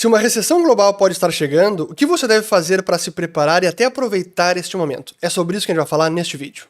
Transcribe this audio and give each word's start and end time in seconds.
Se 0.00 0.06
uma 0.06 0.18
recessão 0.18 0.62
global 0.62 0.94
pode 0.94 1.12
estar 1.12 1.30
chegando, 1.30 1.82
o 1.82 1.94
que 1.94 2.06
você 2.06 2.26
deve 2.26 2.46
fazer 2.46 2.82
para 2.82 2.96
se 2.96 3.10
preparar 3.10 3.62
e 3.62 3.66
até 3.66 3.84
aproveitar 3.84 4.56
este 4.56 4.74
momento? 4.74 5.14
É 5.20 5.28
sobre 5.28 5.58
isso 5.58 5.66
que 5.66 5.72
a 5.72 5.74
gente 5.74 5.82
vai 5.82 5.86
falar 5.86 6.08
neste 6.08 6.38
vídeo. 6.38 6.64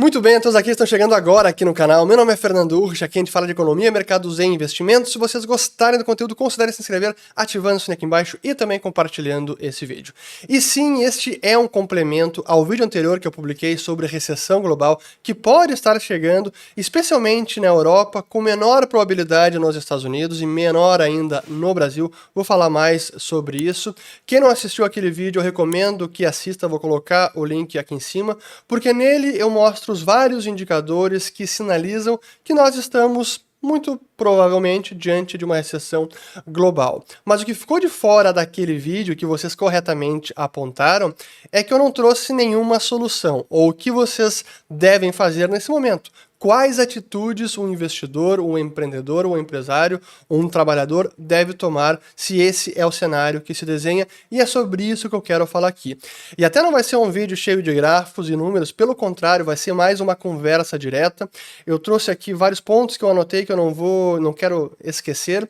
Muito 0.00 0.18
bem, 0.18 0.40
todos 0.40 0.56
aqui 0.56 0.70
estão 0.70 0.86
chegando 0.86 1.14
agora 1.14 1.50
aqui 1.50 1.62
no 1.62 1.74
canal. 1.74 2.06
Meu 2.06 2.16
nome 2.16 2.32
é 2.32 2.36
Fernando 2.36 2.80
Urch, 2.80 3.04
aqui 3.04 3.18
a 3.18 3.20
gente 3.20 3.30
fala 3.30 3.44
de 3.44 3.52
economia, 3.52 3.90
mercados 3.90 4.38
e 4.38 4.44
investimentos. 4.44 5.12
Se 5.12 5.18
vocês 5.18 5.44
gostarem 5.44 5.98
do 5.98 6.06
conteúdo, 6.06 6.34
considerem 6.34 6.72
se 6.72 6.80
inscrever 6.80 7.14
ativando 7.36 7.76
o 7.76 7.80
sininho 7.80 7.98
aqui 7.98 8.06
embaixo 8.06 8.38
e 8.42 8.54
também 8.54 8.80
compartilhando 8.80 9.58
esse 9.60 9.84
vídeo. 9.84 10.14
E 10.48 10.58
sim, 10.58 11.04
este 11.04 11.38
é 11.42 11.58
um 11.58 11.68
complemento 11.68 12.42
ao 12.46 12.64
vídeo 12.64 12.82
anterior 12.82 13.20
que 13.20 13.28
eu 13.28 13.30
publiquei 13.30 13.76
sobre 13.76 14.06
recessão 14.06 14.62
global, 14.62 14.98
que 15.22 15.34
pode 15.34 15.74
estar 15.74 16.00
chegando, 16.00 16.50
especialmente 16.74 17.60
na 17.60 17.66
Europa, 17.66 18.22
com 18.22 18.40
menor 18.40 18.86
probabilidade 18.86 19.58
nos 19.58 19.76
Estados 19.76 20.04
Unidos 20.04 20.40
e 20.40 20.46
menor 20.46 21.02
ainda 21.02 21.44
no 21.46 21.74
Brasil. 21.74 22.10
Vou 22.34 22.42
falar 22.42 22.70
mais 22.70 23.12
sobre 23.18 23.58
isso. 23.58 23.94
Quem 24.24 24.40
não 24.40 24.48
assistiu 24.48 24.86
aquele 24.86 25.10
vídeo, 25.10 25.40
eu 25.40 25.44
recomendo 25.44 26.08
que 26.08 26.24
assista, 26.24 26.66
vou 26.66 26.80
colocar 26.80 27.32
o 27.34 27.44
link 27.44 27.78
aqui 27.78 27.94
em 27.94 28.00
cima, 28.00 28.38
porque 28.66 28.94
nele 28.94 29.38
eu 29.38 29.50
mostro 29.50 29.89
outros 29.90 30.02
vários 30.02 30.46
indicadores 30.46 31.28
que 31.28 31.46
sinalizam 31.46 32.18
que 32.44 32.54
nós 32.54 32.76
estamos 32.76 33.44
muito 33.62 34.00
provavelmente 34.16 34.94
diante 34.94 35.36
de 35.36 35.44
uma 35.44 35.56
recessão 35.56 36.08
global. 36.48 37.04
Mas 37.24 37.42
o 37.42 37.44
que 37.44 37.52
ficou 37.52 37.78
de 37.78 37.88
fora 37.88 38.32
daquele 38.32 38.78
vídeo 38.78 39.16
que 39.16 39.26
vocês 39.26 39.54
corretamente 39.54 40.32
apontaram 40.34 41.14
é 41.52 41.62
que 41.62 41.74
eu 41.74 41.78
não 41.78 41.90
trouxe 41.90 42.32
nenhuma 42.32 42.80
solução, 42.80 43.44
ou 43.50 43.68
o 43.68 43.74
que 43.74 43.90
vocês 43.90 44.44
devem 44.68 45.12
fazer 45.12 45.46
nesse 45.48 45.70
momento 45.70 46.10
quais 46.40 46.78
atitudes 46.78 47.58
um 47.58 47.68
investidor, 47.68 48.40
um 48.40 48.56
empreendedor, 48.56 49.26
um 49.26 49.36
empresário, 49.36 50.00
um 50.28 50.48
trabalhador 50.48 51.12
deve 51.18 51.52
tomar 51.52 52.00
se 52.16 52.40
esse 52.40 52.72
é 52.76 52.86
o 52.86 52.90
cenário 52.90 53.42
que 53.42 53.54
se 53.54 53.66
desenha, 53.66 54.08
e 54.30 54.40
é 54.40 54.46
sobre 54.46 54.82
isso 54.82 55.10
que 55.10 55.14
eu 55.14 55.20
quero 55.20 55.46
falar 55.46 55.68
aqui. 55.68 55.98
E 56.38 56.44
até 56.44 56.62
não 56.62 56.72
vai 56.72 56.82
ser 56.82 56.96
um 56.96 57.10
vídeo 57.10 57.36
cheio 57.36 57.62
de 57.62 57.74
gráficos 57.74 58.30
e 58.30 58.34
números, 58.34 58.72
pelo 58.72 58.94
contrário, 58.94 59.44
vai 59.44 59.56
ser 59.56 59.74
mais 59.74 60.00
uma 60.00 60.16
conversa 60.16 60.78
direta. 60.78 61.28
Eu 61.66 61.78
trouxe 61.78 62.10
aqui 62.10 62.32
vários 62.32 62.58
pontos 62.58 62.96
que 62.96 63.04
eu 63.04 63.10
anotei 63.10 63.44
que 63.44 63.52
eu 63.52 63.56
não 63.56 63.74
vou, 63.74 64.18
não 64.18 64.32
quero 64.32 64.74
esquecer. 64.82 65.46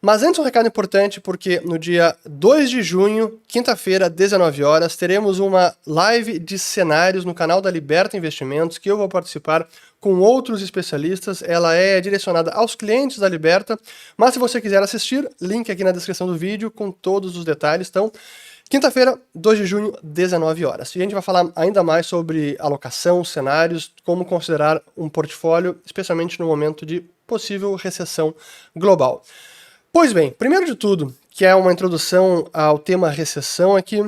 Mas 0.00 0.22
antes 0.22 0.38
um 0.38 0.44
recado 0.44 0.68
importante, 0.68 1.20
porque 1.20 1.60
no 1.60 1.76
dia 1.76 2.16
2 2.24 2.70
de 2.70 2.82
junho, 2.82 3.40
quinta-feira, 3.48 4.08
19 4.08 4.62
horas, 4.62 4.94
teremos 4.96 5.40
uma 5.40 5.74
live 5.84 6.38
de 6.38 6.56
cenários 6.56 7.24
no 7.24 7.34
canal 7.34 7.60
da 7.60 7.68
Liberta 7.68 8.16
Investimentos, 8.16 8.78
que 8.78 8.88
eu 8.88 8.96
vou 8.96 9.08
participar 9.08 9.66
com 10.00 10.20
outros 10.20 10.62
especialistas. 10.62 11.42
Ela 11.42 11.74
é 11.74 12.00
direcionada 12.00 12.52
aos 12.52 12.76
clientes 12.76 13.18
da 13.18 13.28
Liberta, 13.28 13.76
mas 14.16 14.34
se 14.34 14.38
você 14.38 14.60
quiser 14.60 14.80
assistir, 14.80 15.28
link 15.40 15.70
aqui 15.70 15.82
na 15.82 15.90
descrição 15.90 16.28
do 16.28 16.36
vídeo 16.36 16.70
com 16.70 16.92
todos 16.92 17.36
os 17.36 17.44
detalhes. 17.44 17.88
Então, 17.88 18.12
Quinta-feira, 18.70 19.18
2 19.34 19.60
de 19.60 19.64
junho, 19.64 19.94
19 20.02 20.66
horas. 20.66 20.94
E 20.94 20.98
a 20.98 21.02
gente 21.02 21.14
vai 21.14 21.22
falar 21.22 21.50
ainda 21.56 21.82
mais 21.82 22.06
sobre 22.06 22.54
alocação, 22.60 23.24
cenários, 23.24 23.94
como 24.04 24.26
considerar 24.26 24.82
um 24.94 25.08
portfólio, 25.08 25.80
especialmente 25.86 26.38
no 26.38 26.46
momento 26.46 26.84
de 26.84 27.02
possível 27.26 27.74
recessão 27.76 28.34
global. 28.76 29.24
Pois 29.92 30.12
bem, 30.12 30.30
primeiro 30.30 30.66
de 30.66 30.74
tudo, 30.74 31.14
que 31.30 31.44
é 31.44 31.54
uma 31.54 31.72
introdução 31.72 32.46
ao 32.52 32.78
tema 32.78 33.08
recessão, 33.10 33.76
é 33.76 33.82
que 33.82 34.02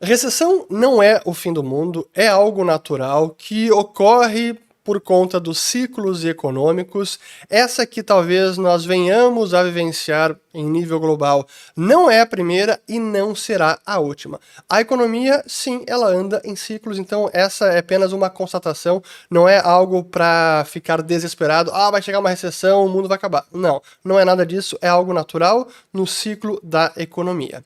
recessão 0.00 0.66
não 0.68 1.02
é 1.02 1.20
o 1.24 1.32
fim 1.32 1.52
do 1.52 1.62
mundo, 1.62 2.08
é 2.14 2.28
algo 2.28 2.64
natural 2.64 3.30
que 3.30 3.70
ocorre 3.70 4.58
por 4.84 5.00
conta 5.00 5.38
dos 5.38 5.58
ciclos 5.58 6.24
econômicos, 6.24 7.18
essa 7.48 7.86
que 7.86 8.02
talvez 8.02 8.56
nós 8.58 8.84
venhamos 8.84 9.54
a 9.54 9.62
vivenciar 9.62 10.36
em 10.54 10.64
nível 10.64 11.00
global 11.00 11.46
não 11.76 12.10
é 12.10 12.20
a 12.20 12.26
primeira 12.26 12.80
e 12.88 12.98
não 12.98 13.34
será 13.34 13.78
a 13.86 13.98
última. 13.98 14.40
A 14.68 14.80
economia, 14.80 15.42
sim, 15.46 15.84
ela 15.86 16.08
anda 16.08 16.42
em 16.44 16.54
ciclos, 16.54 16.98
então 16.98 17.30
essa 17.32 17.66
é 17.66 17.78
apenas 17.78 18.12
uma 18.12 18.28
constatação, 18.28 19.02
não 19.30 19.48
é 19.48 19.58
algo 19.58 20.04
para 20.04 20.64
ficar 20.66 21.00
desesperado, 21.02 21.70
ah, 21.72 21.90
vai 21.90 22.02
chegar 22.02 22.18
uma 22.18 22.30
recessão, 22.30 22.84
o 22.84 22.88
mundo 22.88 23.08
vai 23.08 23.16
acabar. 23.16 23.46
Não, 23.52 23.80
não 24.04 24.18
é 24.18 24.24
nada 24.24 24.44
disso, 24.44 24.76
é 24.80 24.88
algo 24.88 25.12
natural 25.12 25.68
no 25.92 26.06
ciclo 26.06 26.60
da 26.62 26.92
economia. 26.96 27.64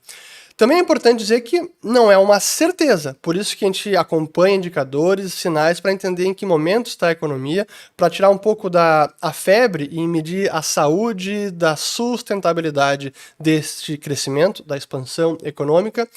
Também 0.57 0.79
é 0.79 0.81
importante 0.81 1.19
dizer 1.19 1.43
que 1.43 1.71
não 1.85 2.11
é 2.11 2.17
uma 2.17 2.41
certeza, 2.41 3.15
por 3.21 3.37
isso 3.37 3.55
que 3.55 3.65
a 3.65 3.69
gente 3.69 3.95
acompanha 3.95 4.57
indicadores, 4.57 5.35
sinais 5.35 5.81
para 5.81 5.93
entender 5.93 6.25
em 6.25 6.33
que 6.33 6.47
momento 6.47 6.87
está 6.87 7.09
a 7.09 7.13
economia, 7.13 7.67
para 7.95 8.09
tirar 8.09 8.31
um 8.31 8.39
pouco 8.39 8.71
da 8.71 9.13
a 9.21 9.35
febre 9.35 9.87
e 9.93 10.07
medir 10.09 10.51
a 10.51 10.63
saúde 10.63 11.51
da 11.51 11.77
sustentabilidade 11.77 13.13
deste 13.39 13.99
crescimento, 13.99 14.63
da 14.63 14.79
expansão 14.79 15.37
econômica. 15.43 16.09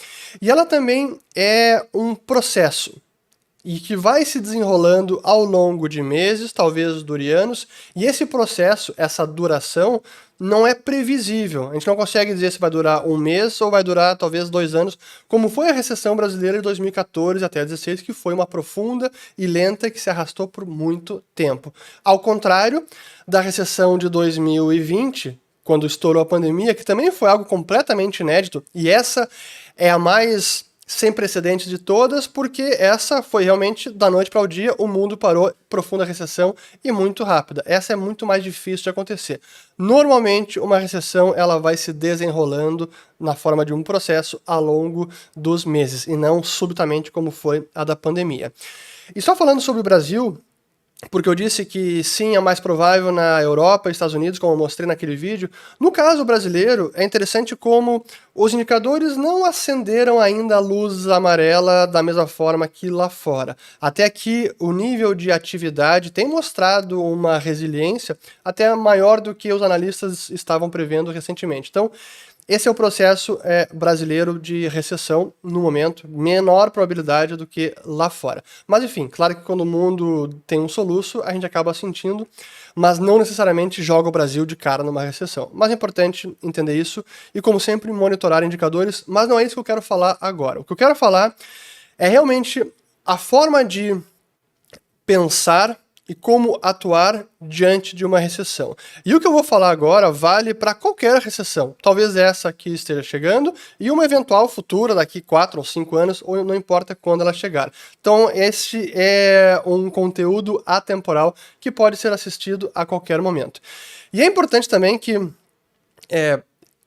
E 0.42 0.50
ela 0.50 0.66
também 0.66 1.20
é 1.36 1.86
um 1.94 2.16
processo 2.16 2.96
e 3.64 3.78
que 3.78 3.96
vai 3.96 4.24
se 4.24 4.40
desenrolando 4.40 5.20
ao 5.22 5.44
longo 5.44 5.90
de 5.90 6.02
meses, 6.02 6.54
talvez 6.54 7.04
dure 7.04 7.30
anos, 7.30 7.68
e 7.94 8.06
esse 8.06 8.26
processo, 8.26 8.94
essa 8.96 9.28
duração, 9.28 10.02
não 10.40 10.66
é 10.66 10.74
previsível. 10.74 11.70
A 11.70 11.74
gente 11.74 11.88
não 11.88 11.96
consegue 11.96 12.34
dizer 12.34 12.52
se 12.52 12.60
vai 12.60 12.70
durar 12.70 13.06
um 13.06 13.18
mês 13.18 13.60
ou 13.60 13.70
vai 13.70 13.84
durar 13.84 14.16
talvez 14.16 14.50
dois 14.50 14.74
anos, 14.74 14.98
como 15.28 15.50
foi 15.50 15.70
a 15.70 15.74
recessão 15.74 16.16
brasileira 16.16 16.58
de 16.58 16.64
2014 16.64 17.44
até 17.44 17.60
2016, 17.60 18.02
que 18.02 18.14
foi 18.14 18.34
uma 18.34 18.48
profunda 18.48 19.12
e 19.38 19.46
lenta 19.46 19.90
que 19.90 20.00
se 20.00 20.10
arrastou 20.10 20.48
por 20.48 20.66
muito 20.66 21.22
tempo. 21.36 21.74
Ao 22.04 22.20
contrário 22.20 22.86
da 23.28 23.42
recessão 23.42 23.98
de 23.98 24.08
2020, 24.08 25.38
quando 25.64 25.86
estourou 25.86 26.22
a 26.22 26.26
pandemia, 26.26 26.74
que 26.74 26.86
também 26.86 27.12
foi 27.12 27.30
algo 27.30 27.46
completamente 27.46 28.22
inédito, 28.22 28.64
e 28.74 28.90
essa 28.90 29.30
é 29.78 29.90
a 29.90 30.00
mais 30.00 30.69
sem 30.90 31.12
precedentes 31.12 31.70
de 31.70 31.78
todas, 31.78 32.26
porque 32.26 32.64
essa 32.80 33.22
foi 33.22 33.44
realmente 33.44 33.92
da 33.92 34.10
noite 34.10 34.32
para 34.32 34.42
o 34.42 34.48
dia, 34.48 34.74
o 34.80 34.88
mundo 34.88 35.16
parou, 35.16 35.54
profunda 35.70 36.04
recessão 36.04 36.56
e 36.84 36.92
muito 36.92 37.24
rápida. 37.24 37.62
Essa 37.64 37.94
é 37.94 37.96
muito 37.96 38.26
mais 38.26 38.44
difícil 38.44 38.86
de 38.86 38.90
acontecer. 38.90 39.40
Normalmente, 39.78 40.60
uma 40.60 40.80
recessão 40.80 41.32
ela 41.36 41.60
vai 41.60 41.78
se 41.78 41.94
desenrolando 41.94 42.90
na 43.20 43.36
forma 43.36 43.64
de 43.64 43.72
um 43.72 43.84
processo 43.84 44.42
ao 44.48 44.64
longo 44.64 45.08
dos 45.38 45.64
meses, 45.64 46.08
e 46.08 46.18
não 46.18 46.42
subitamente 46.42 47.12
como 47.12 47.30
foi 47.30 47.70
a 47.76 47.84
da 47.84 47.96
pandemia. 47.96 48.52
E 49.16 49.22
só 49.22 49.36
falando 49.36 49.62
sobre 49.62 49.82
o 49.82 49.84
Brasil, 49.84 50.40
porque 51.10 51.30
eu 51.30 51.36
disse 51.36 51.64
que 51.64 52.04
sim, 52.04 52.36
é 52.36 52.40
mais 52.42 52.60
provável 52.60 53.10
na 53.12 53.42
Europa 53.42 53.88
e 53.88 53.92
Estados 53.92 54.14
Unidos, 54.14 54.38
como 54.38 54.54
eu 54.54 54.58
mostrei 54.58 54.86
naquele 54.86 55.16
vídeo. 55.16 55.50
No 55.80 55.92
caso 55.92 56.26
brasileiro, 56.26 56.92
é 56.94 57.06
interessante 57.06 57.56
como 57.56 58.04
os 58.36 58.54
indicadores 58.54 59.16
não 59.16 59.46
acenderam 59.46 60.20
ainda 60.20 60.58
a 60.58 60.60
luz 60.60 61.08
amarela 61.08 61.86
da 61.86 62.04
mesma 62.04 62.28
forma 62.28 62.68
que 62.68 62.90
lá 62.90 63.10
fora. 63.10 63.56
Até 63.80 64.04
aqui, 64.04 64.54
o 64.60 64.74
nível 64.74 65.16
de 65.16 65.32
atividade 65.32 66.12
tem 66.12 66.28
mostrado 66.28 67.02
uma 67.02 67.38
resiliência 67.38 68.18
até 68.44 68.74
maior 68.76 69.22
do 69.22 69.34
que 69.34 69.54
os 69.54 69.62
analistas 69.62 70.30
estavam 70.30 70.70
prevendo 70.70 71.12
recentemente. 71.12 71.70
Então, 71.70 71.90
esse 72.50 72.68
é 72.68 72.72
o 72.72 72.74
processo 72.74 73.40
é, 73.44 73.68
brasileiro 73.72 74.40
de 74.40 74.68
recessão 74.68 75.32
no 75.44 75.60
momento, 75.60 76.08
menor 76.08 76.72
probabilidade 76.72 77.36
do 77.36 77.46
que 77.46 77.76
lá 77.86 78.10
fora. 78.10 78.44
Mas 78.66 78.84
enfim, 78.84 79.08
claro 79.08 79.36
que 79.36 79.44
quando 79.44 79.62
o 79.62 79.66
mundo 79.68 80.30
tem 80.48 80.60
um 80.60 80.68
soluço, 80.68 81.22
a 81.22 81.32
gente 81.32 81.46
acaba 81.46 81.76
sentindo, 81.76 82.28
mas 82.76 82.98
não 82.98 83.20
necessariamente 83.20 83.84
joga 83.84 84.10
o 84.10 84.12
Brasil 84.12 84.48
de 84.48 84.56
cara 84.56 84.82
numa 84.82 85.04
recessão. 85.04 85.52
Mas 85.54 85.70
é 85.70 85.76
importante 85.76 86.36
entender 86.42 86.76
isso 86.76 87.06
e, 87.36 87.40
como 87.40 87.60
sempre, 87.60 87.92
monitorar 87.94 88.44
indicadores, 88.44 89.04
mas 89.06 89.28
não 89.28 89.40
é 89.40 89.44
isso 89.44 89.54
que 89.54 89.60
eu 89.60 89.64
quero 89.64 89.82
falar 89.84 90.18
agora. 90.20 90.60
O 90.60 90.64
que 90.64 90.74
eu 90.74 90.78
quero 90.78 90.96
falar 90.96 91.36
é 92.00 92.08
realmente 92.08 92.66
a 93.06 93.16
forma 93.16 93.64
de 93.64 93.96
pensar 95.06 95.80
e 96.10 96.16
como 96.16 96.60
atuar 96.62 97.24
diante 97.40 97.96
de 97.96 98.04
uma 98.04 98.20
recessão. 98.20 98.76
E 99.06 99.14
o 99.14 99.20
que 99.20 99.28
eu 99.28 99.32
vou 99.32 99.44
falar 99.44 99.70
agora 99.70 100.12
vale 100.12 100.56
para 100.56 100.74
qualquer 100.74 101.22
recessão, 101.22 101.76
talvez 101.82 102.16
essa 102.16 102.52
que 102.52 102.72
esteja 102.72 103.04
chegando 103.04 103.54
e 103.80 103.92
uma 103.92 104.04
eventual 104.04 104.50
futura 104.50 104.96
daqui 104.96 105.22
4 105.22 105.60
ou 105.60 105.64
5 105.64 105.96
anos, 105.96 106.24
ou 106.26 106.44
não 106.44 106.56
importa 106.56 106.96
quando 106.96 107.22
ela 107.22 107.32
chegar. 107.32 107.72
Então, 108.02 108.32
este 108.32 108.92
é 108.96 109.62
um 109.66 109.90
conteúdo 109.92 110.62
atemporal 110.66 111.36
que 111.62 111.72
pode 111.72 111.96
ser 111.96 112.12
assistido 112.12 112.72
a 112.74 112.86
qualquer 112.86 113.22
momento. 113.22 113.62
E 114.12 114.22
é 114.22 114.26
importante 114.26 114.68
também 114.68 114.98
que 114.98 115.16
é, 116.10 116.42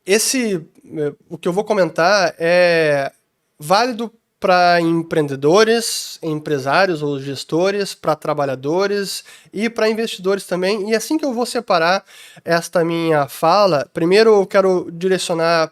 esse, 0.05 0.67
é, 0.85 1.13
o 1.29 1.39
que 1.39 1.47
eu 1.47 1.53
vou 1.53 1.63
comentar 1.63 2.35
é 2.39 3.13
válido 3.57 4.13
para 4.43 4.81
empreendedores, 4.81 6.19
empresários 6.21 7.01
ou 7.01 7.21
gestores, 7.21 7.95
para 7.95 8.17
trabalhadores 8.17 9.23
e 9.53 9.71
para 9.71 9.89
investidores 9.89 10.45
também. 10.45 10.91
E 10.91 10.97
assim 10.97 11.17
que 11.17 11.25
eu 11.25 11.33
vou 11.33 11.47
separar 11.47 12.05
esta 12.45 12.85
minha 12.85 13.29
fala, 13.29 13.89
primeiro 13.95 14.31
eu 14.41 14.45
quero 14.45 14.91
direcionar 14.91 15.71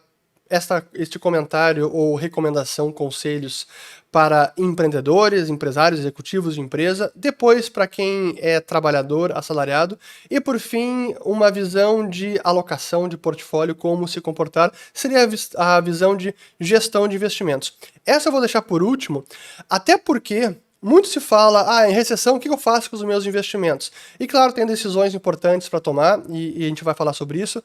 esta, 0.50 0.84
este 0.92 1.18
comentário 1.18 1.90
ou 1.94 2.16
recomendação, 2.16 2.92
conselhos 2.92 3.66
para 4.10 4.52
empreendedores, 4.58 5.48
empresários, 5.48 6.00
executivos 6.00 6.54
de 6.56 6.60
empresa, 6.60 7.12
depois 7.14 7.68
para 7.68 7.86
quem 7.86 8.34
é 8.38 8.58
trabalhador, 8.58 9.30
assalariado, 9.36 9.96
e 10.28 10.40
por 10.40 10.58
fim, 10.58 11.14
uma 11.24 11.50
visão 11.50 12.08
de 12.08 12.40
alocação 12.42 13.08
de 13.08 13.16
portfólio, 13.16 13.74
como 13.74 14.08
se 14.08 14.20
comportar, 14.20 14.72
seria 14.92 15.28
a 15.56 15.80
visão 15.80 16.16
de 16.16 16.34
gestão 16.58 17.06
de 17.06 17.14
investimentos. 17.14 17.72
Essa 18.04 18.28
eu 18.28 18.32
vou 18.32 18.40
deixar 18.40 18.62
por 18.62 18.82
último, 18.82 19.24
até 19.68 19.96
porque 19.96 20.56
muito 20.82 21.08
se 21.08 21.20
fala, 21.20 21.78
ah, 21.78 21.88
em 21.88 21.92
recessão, 21.92 22.36
o 22.36 22.40
que 22.40 22.48
eu 22.48 22.56
faço 22.56 22.90
com 22.90 22.96
os 22.96 23.04
meus 23.04 23.26
investimentos? 23.26 23.92
E 24.18 24.26
claro, 24.26 24.52
tem 24.52 24.66
decisões 24.66 25.14
importantes 25.14 25.68
para 25.68 25.78
tomar, 25.78 26.20
e, 26.28 26.62
e 26.62 26.64
a 26.64 26.68
gente 26.68 26.82
vai 26.82 26.94
falar 26.94 27.12
sobre 27.12 27.40
isso, 27.40 27.62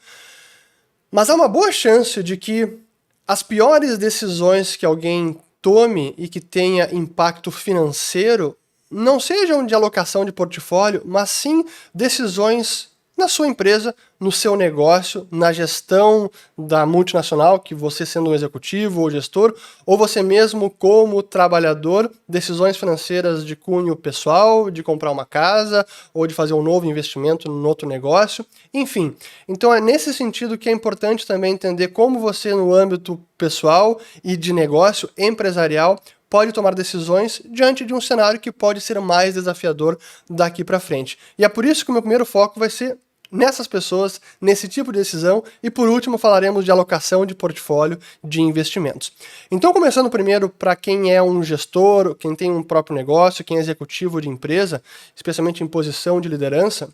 mas 1.10 1.30
há 1.30 1.34
uma 1.34 1.48
boa 1.48 1.70
chance 1.72 2.22
de 2.22 2.36
que 2.36 2.78
as 3.26 3.42
piores 3.42 3.98
decisões 3.98 4.76
que 4.76 4.86
alguém 4.86 5.38
tome 5.60 6.14
e 6.16 6.28
que 6.28 6.40
tenha 6.40 6.94
impacto 6.94 7.50
financeiro 7.50 8.56
não 8.90 9.18
sejam 9.18 9.66
de 9.66 9.74
alocação 9.74 10.24
de 10.24 10.30
portfólio, 10.30 11.02
mas 11.04 11.30
sim 11.30 11.64
decisões 11.92 12.95
na 13.16 13.28
sua 13.28 13.48
empresa, 13.48 13.94
no 14.20 14.30
seu 14.30 14.56
negócio, 14.56 15.26
na 15.30 15.52
gestão 15.52 16.30
da 16.56 16.84
multinacional, 16.84 17.58
que 17.58 17.74
você 17.74 18.04
sendo 18.04 18.30
um 18.30 18.34
executivo 18.34 19.00
ou 19.00 19.10
gestor, 19.10 19.54
ou 19.86 19.96
você 19.96 20.22
mesmo 20.22 20.70
como 20.70 21.22
trabalhador, 21.22 22.10
decisões 22.28 22.76
financeiras 22.76 23.44
de 23.44 23.56
cunho 23.56 23.96
pessoal, 23.96 24.70
de 24.70 24.82
comprar 24.82 25.10
uma 25.10 25.24
casa 25.24 25.86
ou 26.12 26.26
de 26.26 26.34
fazer 26.34 26.52
um 26.52 26.62
novo 26.62 26.86
investimento 26.86 27.50
em 27.50 27.64
outro 27.64 27.88
negócio, 27.88 28.44
enfim. 28.72 29.16
Então 29.48 29.72
é 29.72 29.80
nesse 29.80 30.12
sentido 30.12 30.58
que 30.58 30.68
é 30.68 30.72
importante 30.72 31.26
também 31.26 31.54
entender 31.54 31.88
como 31.88 32.20
você 32.20 32.54
no 32.54 32.74
âmbito 32.74 33.20
pessoal 33.38 33.98
e 34.22 34.36
de 34.36 34.52
negócio 34.52 35.08
empresarial 35.16 35.98
pode 36.28 36.52
tomar 36.52 36.74
decisões 36.74 37.40
diante 37.46 37.84
de 37.84 37.94
um 37.94 38.00
cenário 38.00 38.40
que 38.40 38.50
pode 38.50 38.80
ser 38.80 39.00
mais 39.00 39.34
desafiador 39.34 39.98
daqui 40.28 40.64
para 40.64 40.80
frente. 40.80 41.18
E 41.38 41.44
é 41.44 41.48
por 41.48 41.64
isso 41.64 41.84
que 41.84 41.90
o 41.90 41.92
meu 41.92 42.02
primeiro 42.02 42.26
foco 42.26 42.58
vai 42.58 42.68
ser 42.68 42.98
nessas 43.30 43.66
pessoas, 43.66 44.20
nesse 44.40 44.68
tipo 44.68 44.92
de 44.92 44.98
decisão, 44.98 45.42
e 45.62 45.70
por 45.70 45.88
último 45.88 46.18
falaremos 46.18 46.64
de 46.64 46.70
alocação 46.70 47.26
de 47.26 47.34
portfólio 47.34 47.98
de 48.22 48.40
investimentos. 48.40 49.12
Então, 49.50 49.72
começando 49.72 50.10
primeiro 50.10 50.48
para 50.48 50.76
quem 50.76 51.12
é 51.12 51.22
um 51.22 51.42
gestor, 51.42 52.14
quem 52.14 52.34
tem 52.34 52.50
um 52.50 52.62
próprio 52.62 52.96
negócio, 52.96 53.44
quem 53.44 53.56
é 53.56 53.60
executivo 53.60 54.20
de 54.20 54.28
empresa, 54.28 54.82
especialmente 55.14 55.62
em 55.62 55.66
posição 55.66 56.20
de 56.20 56.28
liderança, 56.28 56.88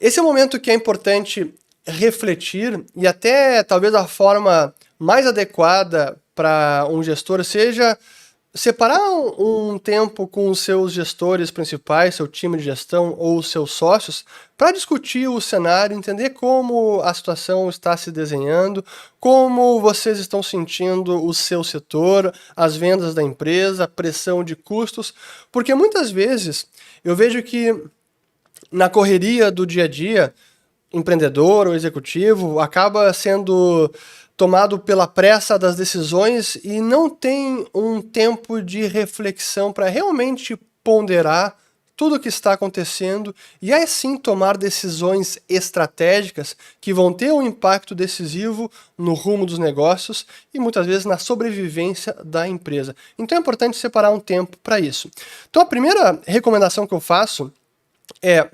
esse 0.00 0.18
é 0.18 0.22
o 0.22 0.26
momento 0.26 0.60
que 0.60 0.70
é 0.70 0.74
importante 0.74 1.54
refletir 1.86 2.84
e 2.94 3.06
até 3.06 3.62
talvez 3.62 3.94
a 3.94 4.06
forma 4.06 4.74
mais 4.98 5.26
adequada 5.26 6.18
para 6.34 6.86
um 6.90 7.02
gestor 7.02 7.42
seja 7.44 7.96
separar 8.56 8.98
um 9.38 9.78
tempo 9.78 10.26
com 10.26 10.48
os 10.48 10.60
seus 10.60 10.92
gestores 10.92 11.50
principais, 11.50 12.14
seu 12.14 12.26
time 12.26 12.56
de 12.56 12.64
gestão 12.64 13.14
ou 13.18 13.42
seus 13.42 13.70
sócios, 13.70 14.24
para 14.56 14.72
discutir 14.72 15.28
o 15.28 15.40
cenário, 15.40 15.96
entender 15.96 16.30
como 16.30 17.00
a 17.02 17.12
situação 17.12 17.68
está 17.68 17.96
se 17.96 18.10
desenhando, 18.10 18.84
como 19.20 19.80
vocês 19.80 20.18
estão 20.18 20.42
sentindo 20.42 21.22
o 21.22 21.34
seu 21.34 21.62
setor, 21.62 22.32
as 22.56 22.76
vendas 22.76 23.14
da 23.14 23.22
empresa, 23.22 23.84
a 23.84 23.88
pressão 23.88 24.42
de 24.42 24.56
custos, 24.56 25.12
porque 25.52 25.74
muitas 25.74 26.10
vezes 26.10 26.66
eu 27.04 27.14
vejo 27.14 27.42
que 27.42 27.84
na 28.72 28.88
correria 28.88 29.50
do 29.50 29.66
dia 29.66 29.84
a 29.84 29.88
dia, 29.88 30.34
empreendedor 30.92 31.66
ou 31.66 31.74
executivo 31.74 32.60
acaba 32.60 33.12
sendo 33.12 33.92
tomado 34.36 34.78
pela 34.78 35.06
pressa 35.06 35.58
das 35.58 35.76
decisões 35.76 36.56
e 36.62 36.80
não 36.80 37.08
tem 37.08 37.66
um 37.74 38.02
tempo 38.02 38.60
de 38.60 38.86
reflexão 38.86 39.72
para 39.72 39.88
realmente 39.88 40.58
ponderar 40.84 41.56
tudo 41.96 42.16
o 42.16 42.20
que 42.20 42.28
está 42.28 42.52
acontecendo 42.52 43.34
e 43.60 43.72
aí 43.72 43.86
sim 43.86 44.18
tomar 44.18 44.58
decisões 44.58 45.38
estratégicas 45.48 46.54
que 46.78 46.92
vão 46.92 47.10
ter 47.10 47.32
um 47.32 47.40
impacto 47.40 47.94
decisivo 47.94 48.70
no 48.98 49.14
rumo 49.14 49.46
dos 49.46 49.58
negócios 49.58 50.26
e 50.52 50.58
muitas 50.60 50.86
vezes 50.86 51.06
na 51.06 51.16
sobrevivência 51.16 52.14
da 52.22 52.46
empresa. 52.46 52.94
Então 53.18 53.38
é 53.38 53.40
importante 53.40 53.78
separar 53.78 54.10
um 54.10 54.20
tempo 54.20 54.58
para 54.58 54.78
isso. 54.78 55.10
Então 55.48 55.62
a 55.62 55.66
primeira 55.66 56.20
recomendação 56.26 56.86
que 56.86 56.92
eu 56.92 57.00
faço 57.00 57.50
é 58.20 58.50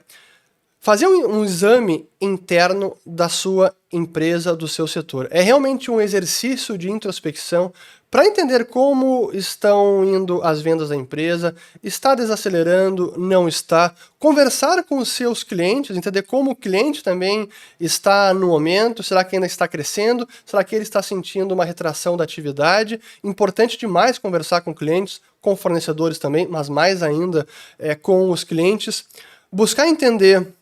fazer 0.82 1.06
um, 1.06 1.38
um, 1.38 1.44
exame 1.44 2.08
interno 2.20 2.96
da 3.06 3.29
sua 3.29 3.73
empresa, 3.90 4.56
do 4.56 4.67
seu 4.67 4.88
setor. 4.88 5.29
É 5.31 5.40
realmente 5.40 5.88
um 5.88 6.00
exercício 6.00 6.76
de 6.76 6.90
introspecção 6.90 7.73
para 8.11 8.26
entender 8.26 8.64
como 8.64 9.31
estão 9.32 10.05
indo 10.05 10.43
as 10.43 10.61
vendas 10.61 10.88
da 10.88 10.96
empresa, 10.96 11.55
está 11.84 12.17
desacelerando, 12.17 13.14
não 13.17 13.46
está, 13.46 13.94
conversar 14.19 14.82
com 14.82 14.99
os 14.99 15.11
seus 15.11 15.44
clientes, 15.44 15.96
entender 15.96 16.23
como 16.23 16.50
o 16.50 16.56
cliente 16.56 17.00
também 17.00 17.49
está 17.79 18.34
no 18.34 18.49
momento, 18.49 19.05
será 19.05 19.23
que 19.23 19.37
ainda 19.37 19.46
está 19.46 19.69
crescendo, 19.69 20.29
será 20.44 20.64
que 20.64 20.75
ele 20.75 20.82
está 20.82 21.00
sentindo 21.00 21.55
uma 21.55 21.64
retração 21.64 22.17
da 22.17 22.25
atividade. 22.25 23.00
Importante 23.23 23.79
demais 23.79 24.19
conversar 24.19 24.62
com 24.62 24.75
clientes, 24.75 25.20
com 25.40 25.55
fornecedores 25.55 26.19
também, 26.19 26.49
mas 26.49 26.69
mais 26.69 27.05
ainda 27.05 27.46
é, 27.79 27.94
com 27.94 28.31
os 28.31 28.43
clientes. 28.43 29.05
Buscar 29.50 29.87
entender 29.87 30.52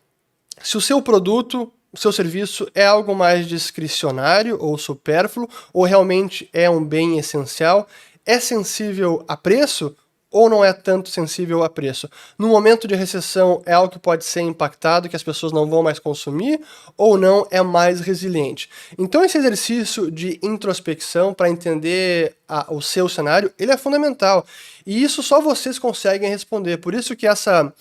se 0.62 0.76
o 0.76 0.80
seu 0.80 1.00
produto, 1.02 1.72
o 1.92 1.98
seu 1.98 2.12
serviço 2.12 2.68
é 2.74 2.86
algo 2.86 3.14
mais 3.14 3.46
discricionário 3.46 4.58
ou 4.60 4.76
supérfluo, 4.78 5.48
ou 5.72 5.84
realmente 5.84 6.48
é 6.52 6.68
um 6.68 6.84
bem 6.84 7.18
essencial, 7.18 7.86
é 8.24 8.38
sensível 8.38 9.24
a 9.26 9.36
preço 9.36 9.96
ou 10.30 10.48
não 10.48 10.64
é 10.64 10.72
tanto 10.72 11.10
sensível 11.10 11.64
a 11.64 11.68
preço? 11.68 12.08
No 12.38 12.48
momento 12.48 12.86
de 12.86 12.94
recessão 12.94 13.60
é 13.66 13.72
algo 13.72 13.92
que 13.92 13.98
pode 13.98 14.24
ser 14.24 14.42
impactado, 14.42 15.08
que 15.08 15.16
as 15.16 15.22
pessoas 15.22 15.52
não 15.52 15.68
vão 15.68 15.82
mais 15.82 15.98
consumir, 15.98 16.60
ou 16.96 17.18
não 17.18 17.46
é 17.50 17.60
mais 17.62 18.00
resiliente? 18.00 18.70
Então 18.96 19.24
esse 19.24 19.38
exercício 19.38 20.10
de 20.10 20.38
introspecção 20.42 21.34
para 21.34 21.50
entender 21.50 22.36
a, 22.48 22.72
o 22.72 22.80
seu 22.80 23.08
cenário, 23.08 23.52
ele 23.58 23.72
é 23.72 23.76
fundamental. 23.76 24.46
E 24.86 25.02
isso 25.02 25.22
só 25.22 25.40
vocês 25.40 25.78
conseguem 25.78 26.30
responder. 26.30 26.76
Por 26.76 26.94
isso 26.94 27.16
que 27.16 27.26
essa 27.26 27.72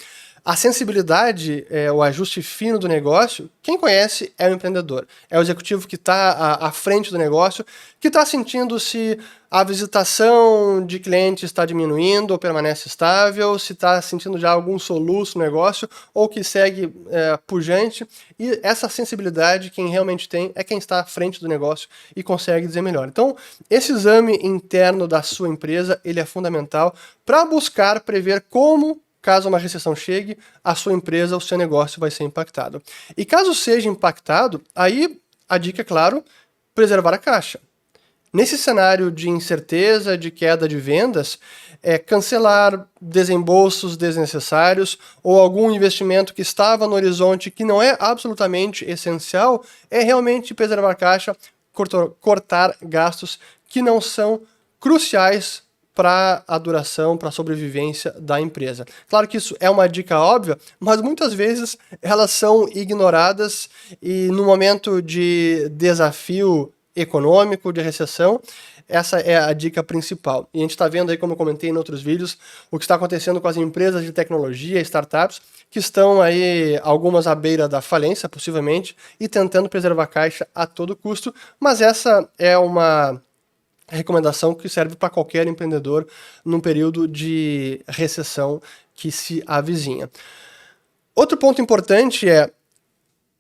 a 0.43 0.55
sensibilidade, 0.55 1.65
é, 1.69 1.91
o 1.91 2.01
ajuste 2.01 2.41
fino 2.41 2.79
do 2.79 2.87
negócio, 2.87 3.49
quem 3.61 3.77
conhece 3.77 4.33
é 4.37 4.49
o 4.49 4.53
empreendedor. 4.53 5.07
É 5.29 5.37
o 5.37 5.41
executivo 5.41 5.87
que 5.87 5.95
está 5.95 6.57
à, 6.59 6.71
frente 6.71 7.11
do 7.11 7.17
negócio, 7.17 7.65
que 7.99 8.07
está 8.07 8.25
sentindo 8.25 8.79
se 8.79 9.19
a 9.51 9.63
visitação 9.63 10.85
de 10.85 10.99
clientes 10.99 11.43
está 11.43 11.65
diminuindo 11.65 12.31
ou 12.31 12.37
permanece 12.37 12.87
estável, 12.87 13.57
se 13.57 13.73
está 13.73 14.01
sentindo 14.01 14.37
já 14.37 14.51
algum 14.51 14.77
soluço 14.77 15.37
no 15.37 15.43
negócio 15.43 15.89
ou 16.13 16.29
que 16.29 16.43
segue 16.43 16.93
é, 17.09 17.37
pujante. 17.45 18.07
E 18.37 18.59
essa 18.63 18.87
sensibilidade, 18.87 19.71
quem 19.71 19.89
realmente 19.89 20.29
tem, 20.29 20.51
é 20.55 20.63
quem 20.63 20.77
está 20.77 20.99
à 20.99 21.05
frente 21.05 21.41
do 21.41 21.47
negócio 21.47 21.89
e 22.15 22.23
consegue 22.23 22.67
dizer 22.67 22.81
melhor. 22.81 23.07
Então, 23.07 23.35
esse 23.69 23.91
exame 23.91 24.39
interno 24.41 25.07
da 25.07 25.21
sua 25.21 25.49
empresa, 25.49 25.99
ele 26.05 26.19
é 26.19 26.25
fundamental 26.25 26.93
para 27.25 27.43
buscar 27.45 27.99
prever 28.01 28.45
como 28.49 29.01
caso 29.21 29.49
uma 29.49 29.57
recessão 29.57 29.95
chegue, 29.95 30.37
a 30.63 30.75
sua 30.75 30.93
empresa, 30.93 31.35
o 31.35 31.41
seu 31.41 31.57
negócio 31.57 31.99
vai 31.99 32.11
ser 32.11 32.23
impactado. 32.23 32.81
E 33.17 33.25
caso 33.25 33.53
seja 33.53 33.89
impactado, 33.89 34.61
aí 34.75 35.19
a 35.47 35.57
dica 35.57 35.81
é, 35.81 35.85
claro, 35.85 36.23
preservar 36.73 37.13
a 37.13 37.17
caixa. 37.17 37.59
Nesse 38.31 38.57
cenário 38.59 39.11
de 39.11 39.27
incerteza, 39.27 40.15
de 40.15 40.29
queda 40.29 40.67
de 40.67 40.77
vendas, 40.77 41.39
é 41.81 41.97
cancelar 41.97 42.87
desembolsos 43.01 43.97
desnecessários 43.97 44.99
ou 45.23 45.39
algum 45.39 45.71
investimento 45.71 46.33
que 46.33 46.41
estava 46.43 46.85
no 46.85 46.93
horizonte 46.93 47.49
que 47.49 47.63
não 47.63 47.81
é 47.81 47.97
absolutamente 47.99 48.85
essencial, 48.85 49.63
é 49.89 50.01
realmente 50.01 50.53
preservar 50.53 50.91
a 50.91 50.95
caixa, 50.95 51.35
cortar 52.21 52.75
gastos 52.81 53.39
que 53.67 53.81
não 53.81 53.99
são 53.99 54.41
cruciais 54.79 55.63
para 55.99 56.45
a 56.47 56.57
duração, 56.57 57.17
para 57.17 57.27
a 57.27 57.31
sobrevivência 57.31 58.15
da 58.17 58.39
empresa. 58.39 58.85
Claro 59.09 59.27
que 59.27 59.35
isso 59.35 59.53
é 59.59 59.69
uma 59.69 59.85
dica 59.85 60.17
óbvia, 60.17 60.57
mas 60.79 61.01
muitas 61.01 61.33
vezes 61.33 61.77
elas 62.01 62.31
são 62.31 62.69
ignoradas 62.69 63.69
e 64.01 64.29
no 64.29 64.45
momento 64.45 65.01
de 65.01 65.67
desafio 65.73 66.71
econômico, 66.95 67.73
de 67.73 67.81
recessão, 67.81 68.39
essa 68.87 69.19
é 69.19 69.37
a 69.37 69.51
dica 69.51 69.83
principal. 69.83 70.47
E 70.53 70.59
a 70.59 70.61
gente 70.61 70.71
está 70.71 70.87
vendo 70.87 71.09
aí, 71.09 71.17
como 71.17 71.33
eu 71.33 71.37
comentei 71.37 71.69
em 71.69 71.75
outros 71.75 72.01
vídeos, 72.01 72.37
o 72.71 72.79
que 72.79 72.85
está 72.85 72.95
acontecendo 72.95 73.41
com 73.41 73.49
as 73.49 73.57
empresas 73.57 74.01
de 74.01 74.13
tecnologia, 74.13 74.79
startups, 74.79 75.41
que 75.69 75.79
estão 75.79 76.21
aí, 76.21 76.79
algumas 76.81 77.27
à 77.27 77.35
beira 77.35 77.67
da 77.67 77.81
falência, 77.81 78.29
possivelmente, 78.29 78.95
e 79.19 79.27
tentando 79.27 79.67
preservar 79.67 80.03
a 80.03 80.07
caixa 80.07 80.47
a 80.55 80.65
todo 80.65 80.95
custo, 80.95 81.35
mas 81.59 81.81
essa 81.81 82.25
é 82.37 82.57
uma 82.57 83.21
recomendação 83.89 84.53
que 84.53 84.69
serve 84.69 84.95
para 84.95 85.09
qualquer 85.09 85.47
empreendedor 85.47 86.07
num 86.45 86.59
período 86.59 87.07
de 87.07 87.81
recessão 87.87 88.61
que 88.93 89.11
se 89.11 89.43
avizinha. 89.45 90.09
Outro 91.15 91.37
ponto 91.37 91.61
importante 91.61 92.29
é 92.29 92.51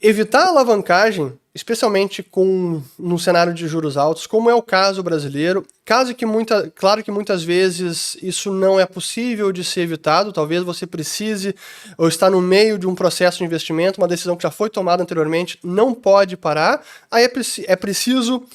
Evitar 0.01 0.45
a 0.45 0.47
alavancagem, 0.47 1.37
especialmente 1.53 2.23
com 2.23 2.81
num 2.97 3.17
cenário 3.17 3.53
de 3.53 3.67
juros 3.67 3.97
altos, 3.97 4.25
como 4.25 4.49
é 4.49 4.55
o 4.55 4.61
caso 4.61 5.03
brasileiro, 5.03 5.67
caso 5.83 6.15
que 6.15 6.25
muita, 6.25 6.71
claro 6.73 7.03
que 7.03 7.11
muitas 7.11 7.43
vezes 7.43 8.15
isso 8.21 8.49
não 8.49 8.79
é 8.79 8.85
possível 8.85 9.51
de 9.51 9.61
ser 9.61 9.81
evitado, 9.81 10.31
talvez 10.31 10.63
você 10.63 10.87
precise 10.87 11.53
ou 11.97 12.07
está 12.07 12.29
no 12.29 12.41
meio 12.41 12.79
de 12.79 12.87
um 12.87 12.95
processo 12.95 13.39
de 13.39 13.43
investimento, 13.43 13.99
uma 13.99 14.07
decisão 14.07 14.37
que 14.37 14.43
já 14.43 14.51
foi 14.51 14.69
tomada 14.69 15.03
anteriormente, 15.03 15.59
não 15.61 15.93
pode 15.93 16.37
parar, 16.37 16.81
aí 17.11 17.25
é, 17.25 17.31
é 17.67 17.75
preciso 17.75 18.45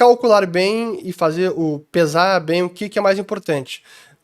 calcular 0.00 0.46
bem 0.46 0.98
e 1.02 1.12
fazer 1.12 1.50
o 1.50 1.84
pesar 1.92 2.40
bem 2.40 2.62
o 2.62 2.70
que, 2.70 2.88
que 2.88 2.98
é 2.98 3.02
mais 3.02 3.18
importante 3.18 3.82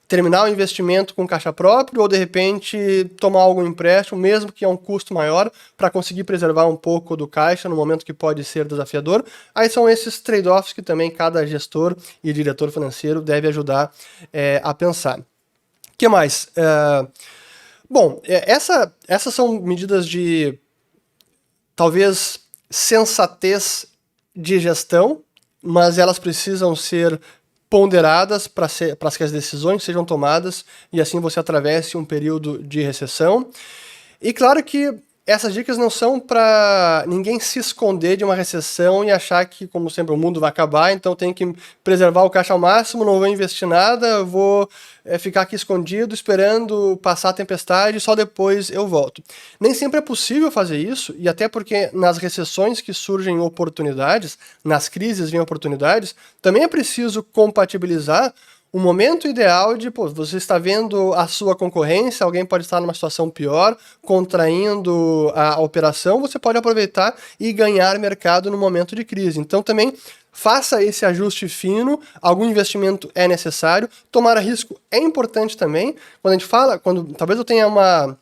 terminar 0.08 0.44
o 0.44 0.48
investimento 0.48 1.14
com 1.14 1.26
caixa 1.26 1.52
próprio 1.52 2.00
ou 2.00 2.08
de 2.08 2.16
repente 2.16 3.10
tomar 3.20 3.40
algum 3.40 3.66
empréstimo, 3.66 4.18
mesmo 4.18 4.52
que 4.52 4.64
é 4.64 4.68
um 4.68 4.76
custo 4.76 5.12
maior, 5.12 5.50
para 5.76 5.90
conseguir 5.90 6.24
preservar 6.24 6.66
um 6.66 6.76
pouco 6.76 7.14
do 7.14 7.26
caixa 7.26 7.68
no 7.68 7.76
momento 7.76 8.06
que 8.06 8.14
pode 8.14 8.42
ser 8.44 8.64
desafiador. 8.64 9.22
Aí 9.54 9.68
são 9.68 9.86
esses 9.86 10.18
trade-offs 10.20 10.72
que 10.72 10.80
também 10.80 11.10
cada 11.10 11.46
gestor 11.46 11.94
e 12.22 12.32
diretor 12.32 12.70
financeiro 12.70 13.20
deve 13.20 13.48
ajudar 13.48 13.92
é, 14.32 14.60
a 14.64 14.72
pensar. 14.72 15.18
O 15.18 15.24
que 15.98 16.08
mais? 16.08 16.48
É, 16.56 17.06
bom, 17.90 18.22
é, 18.24 18.50
essa, 18.50 18.94
essas 19.06 19.34
são 19.34 19.60
medidas 19.60 20.08
de 20.08 20.58
talvez 21.74 22.38
sensatez 22.70 23.86
de 24.34 24.60
gestão, 24.60 25.22
mas 25.66 25.98
elas 25.98 26.18
precisam 26.18 26.74
ser 26.76 27.20
ponderadas 27.68 28.46
para 28.46 28.68
que 29.16 29.24
as 29.24 29.32
decisões 29.32 29.82
sejam 29.82 30.04
tomadas 30.04 30.64
e 30.92 31.00
assim 31.00 31.20
você 31.20 31.40
atravesse 31.40 31.96
um 31.96 32.04
período 32.04 32.62
de 32.62 32.80
recessão. 32.80 33.50
E 34.22 34.32
claro 34.32 34.62
que 34.62 34.94
essas 35.26 35.52
dicas 35.52 35.76
não 35.76 35.90
são 35.90 36.20
para 36.20 37.04
ninguém 37.08 37.40
se 37.40 37.58
esconder 37.58 38.16
de 38.16 38.24
uma 38.24 38.34
recessão 38.34 39.04
e 39.04 39.10
achar 39.10 39.44
que, 39.44 39.66
como 39.66 39.90
sempre, 39.90 40.14
o 40.14 40.16
mundo 40.16 40.38
vai 40.38 40.48
acabar, 40.48 40.92
então 40.92 41.16
tem 41.16 41.34
que 41.34 41.52
preservar 41.82 42.22
o 42.22 42.30
caixa 42.30 42.52
ao 42.52 42.58
máximo, 42.60 43.04
não 43.04 43.18
vou 43.18 43.26
investir 43.26 43.66
nada, 43.66 44.22
vou 44.22 44.70
é, 45.04 45.18
ficar 45.18 45.42
aqui 45.42 45.56
escondido 45.56 46.14
esperando 46.14 46.96
passar 47.02 47.30
a 47.30 47.32
tempestade 47.32 47.98
e 47.98 48.00
só 48.00 48.14
depois 48.14 48.70
eu 48.70 48.86
volto. 48.86 49.20
Nem 49.58 49.74
sempre 49.74 49.98
é 49.98 50.02
possível 50.02 50.48
fazer 50.48 50.78
isso, 50.78 51.12
e 51.18 51.28
até 51.28 51.48
porque 51.48 51.90
nas 51.92 52.18
recessões 52.18 52.80
que 52.80 52.94
surgem 52.94 53.40
oportunidades, 53.40 54.38
nas 54.64 54.88
crises 54.88 55.28
vêm 55.28 55.40
oportunidades, 55.40 56.14
também 56.40 56.62
é 56.62 56.68
preciso 56.68 57.20
compatibilizar 57.24 58.32
o 58.72 58.78
momento 58.78 59.26
ideal 59.26 59.76
de, 59.76 59.90
pô, 59.90 60.08
você 60.08 60.36
está 60.36 60.58
vendo 60.58 61.14
a 61.14 61.26
sua 61.26 61.56
concorrência, 61.56 62.24
alguém 62.24 62.44
pode 62.44 62.64
estar 62.64 62.80
numa 62.80 62.92
situação 62.92 63.30
pior, 63.30 63.76
contraindo 64.02 65.32
a 65.34 65.58
operação, 65.60 66.20
você 66.20 66.38
pode 66.38 66.58
aproveitar 66.58 67.14
e 67.40 67.52
ganhar 67.52 67.98
mercado 67.98 68.50
no 68.50 68.58
momento 68.58 68.94
de 68.94 69.04
crise. 69.04 69.40
Então 69.40 69.62
também 69.62 69.94
faça 70.30 70.82
esse 70.82 71.06
ajuste 71.06 71.48
fino, 71.48 71.98
algum 72.20 72.44
investimento 72.44 73.10
é 73.14 73.26
necessário, 73.26 73.88
tomar 74.10 74.36
risco 74.38 74.78
é 74.90 74.98
importante 74.98 75.56
também. 75.56 75.96
Quando 76.20 76.34
a 76.34 76.38
gente 76.38 76.46
fala, 76.46 76.78
quando 76.78 77.14
talvez 77.14 77.38
eu 77.38 77.44
tenha 77.44 77.66
uma 77.66 78.18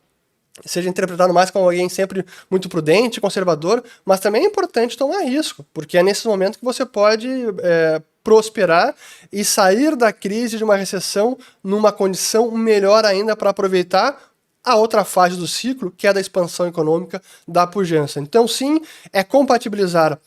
seja 0.64 0.88
interpretado 0.88 1.34
mais 1.34 1.50
como 1.50 1.64
alguém 1.64 1.88
sempre 1.88 2.24
muito 2.48 2.68
prudente, 2.68 3.20
conservador, 3.20 3.82
mas 4.04 4.20
também 4.20 4.44
é 4.44 4.46
importante 4.46 4.96
tomar 4.96 5.22
risco, 5.22 5.66
porque 5.74 5.98
é 5.98 6.02
nesse 6.04 6.28
momento 6.28 6.60
que 6.60 6.64
você 6.64 6.86
pode 6.86 7.28
é, 7.60 8.00
prosperar 8.24 8.94
e 9.30 9.44
sair 9.44 9.94
da 9.94 10.12
crise 10.12 10.56
de 10.56 10.64
uma 10.64 10.76
recessão 10.76 11.38
numa 11.62 11.92
condição 11.92 12.50
melhor 12.50 13.04
ainda 13.04 13.36
para 13.36 13.50
aproveitar 13.50 14.18
a 14.64 14.76
outra 14.76 15.04
fase 15.04 15.36
do 15.36 15.46
ciclo, 15.46 15.90
que 15.90 16.06
é 16.06 16.12
da 16.12 16.20
expansão 16.20 16.66
econômica, 16.66 17.20
da 17.46 17.66
pujança. 17.66 18.18
Então, 18.18 18.48
sim, 18.48 18.80
é 19.12 19.22
compatibilizar 19.22 20.18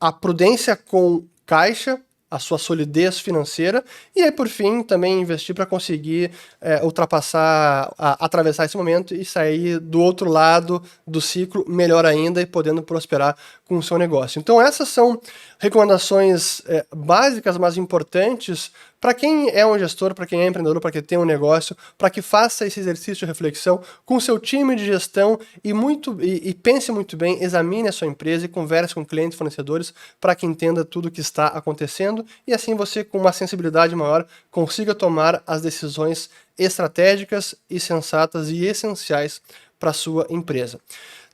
a 0.00 0.10
prudência 0.10 0.74
com 0.74 1.22
caixa, 1.44 2.00
a 2.30 2.38
sua 2.38 2.58
solidez 2.58 3.18
financeira 3.18 3.84
e 4.14 4.22
aí 4.22 4.30
por 4.30 4.48
fim 4.48 4.82
também 4.82 5.20
investir 5.20 5.54
para 5.54 5.66
conseguir 5.66 6.30
é, 6.60 6.82
ultrapassar, 6.84 7.92
a, 7.98 8.24
atravessar 8.24 8.64
esse 8.66 8.76
momento 8.76 9.14
e 9.14 9.24
sair 9.24 9.80
do 9.80 10.00
outro 10.00 10.30
lado 10.30 10.82
do 11.06 11.20
ciclo 11.20 11.64
melhor 11.68 12.06
ainda 12.06 12.40
e 12.40 12.46
podendo 12.46 12.82
prosperar 12.82 13.36
com 13.64 13.76
o 13.78 13.82
seu 13.82 13.98
negócio. 13.98 14.38
Então 14.38 14.60
essas 14.60 14.88
são 14.88 15.20
recomendações 15.58 16.62
é, 16.66 16.86
básicas, 16.94 17.58
mas 17.58 17.76
importantes 17.76 18.70
para 19.00 19.14
quem 19.14 19.48
é 19.50 19.64
um 19.64 19.78
gestor, 19.78 20.14
para 20.14 20.26
quem 20.26 20.42
é 20.42 20.46
empreendedor, 20.46 20.80
para 20.80 20.90
quem 20.90 21.02
tem 21.02 21.16
um 21.16 21.24
negócio, 21.24 21.76
para 21.96 22.10
que 22.10 22.20
faça 22.20 22.66
esse 22.66 22.78
exercício 22.78 23.16
de 23.16 23.24
reflexão 23.26 23.80
com 24.04 24.20
seu 24.20 24.38
time 24.38 24.76
de 24.76 24.84
gestão 24.84 25.40
e, 25.64 25.72
muito, 25.72 26.18
e, 26.20 26.50
e 26.50 26.54
pense 26.54 26.92
muito 26.92 27.16
bem, 27.16 27.42
examine 27.42 27.88
a 27.88 27.92
sua 27.92 28.06
empresa 28.06 28.44
e 28.44 28.48
converse 28.48 28.94
com 28.94 29.04
clientes 29.04 29.38
fornecedores 29.38 29.94
para 30.20 30.34
que 30.34 30.44
entenda 30.44 30.84
tudo 30.84 31.08
o 31.08 31.10
que 31.10 31.20
está 31.20 31.46
acontecendo 31.46 32.26
e 32.46 32.52
assim 32.52 32.74
você, 32.74 33.02
com 33.02 33.18
uma 33.18 33.32
sensibilidade 33.32 33.96
maior, 33.96 34.26
consiga 34.50 34.94
tomar 34.94 35.42
as 35.46 35.62
decisões 35.62 36.28
estratégicas 36.58 37.54
e 37.70 37.80
sensatas 37.80 38.50
e 38.50 38.66
essenciais 38.66 39.40
para 39.78 39.94
sua 39.94 40.26
empresa. 40.28 40.78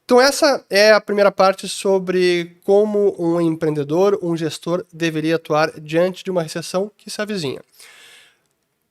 Então, 0.06 0.20
essa 0.20 0.64
é 0.70 0.92
a 0.92 1.00
primeira 1.00 1.32
parte 1.32 1.68
sobre 1.68 2.60
como 2.62 3.16
um 3.18 3.40
empreendedor, 3.40 4.16
um 4.22 4.36
gestor 4.36 4.86
deveria 4.92 5.34
atuar 5.34 5.80
diante 5.80 6.22
de 6.22 6.30
uma 6.30 6.44
recessão 6.44 6.88
que 6.96 7.10
se 7.10 7.20
avizinha. 7.20 7.60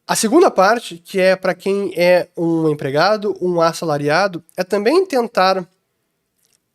A 0.05 0.13
segunda 0.13 0.51
parte, 0.51 0.97
que 0.97 1.17
é 1.17 1.37
para 1.37 1.55
quem 1.55 1.93
é 1.95 2.27
um 2.35 2.67
empregado, 2.67 3.33
um 3.39 3.61
assalariado, 3.61 4.43
é 4.57 4.63
também 4.65 5.05
tentar 5.05 5.65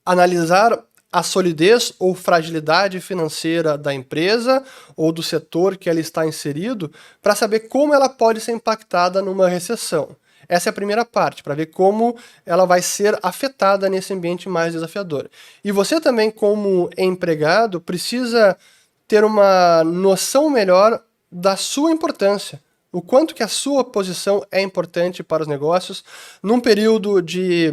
analisar 0.07 0.87
a 1.13 1.23
solidez 1.23 1.93
ou 1.99 2.15
fragilidade 2.15 2.99
financeira 2.99 3.77
da 3.77 3.93
empresa 3.93 4.65
ou 4.97 5.13
do 5.13 5.23
setor 5.23 5.77
que 5.77 5.91
ela 5.91 6.01
está 6.01 6.27
inserido 6.27 6.91
para 7.21 7.35
saber 7.35 7.69
como 7.69 7.93
ela 7.93 8.09
pode 8.09 8.41
ser 8.41 8.53
impactada 8.53 9.21
numa 9.21 9.49
recessão. 9.49 10.17
Essa 10.51 10.69
é 10.69 10.71
a 10.71 10.73
primeira 10.73 11.05
parte, 11.05 11.45
para 11.45 11.55
ver 11.55 11.67
como 11.67 12.17
ela 12.45 12.67
vai 12.67 12.83
ser 12.83 13.17
afetada 13.23 13.89
nesse 13.89 14.13
ambiente 14.13 14.49
mais 14.49 14.73
desafiador. 14.73 15.31
E 15.63 15.71
você 15.71 16.01
também, 16.01 16.29
como 16.29 16.91
empregado, 16.99 17.81
precisa 17.81 18.59
ter 19.07 19.23
uma 19.23 19.85
noção 19.85 20.51
melhor 20.51 21.01
da 21.31 21.55
sua 21.55 21.93
importância. 21.93 22.61
O 22.91 23.01
quanto 23.01 23.33
que 23.33 23.45
a 23.45 23.49
sua 23.49 23.85
posição 23.85 24.45
é 24.51 24.61
importante 24.61 25.23
para 25.23 25.45
os 25.45 25.49
negócios 25.49 26.03
num 26.43 26.59
período 26.59 27.23
de 27.23 27.73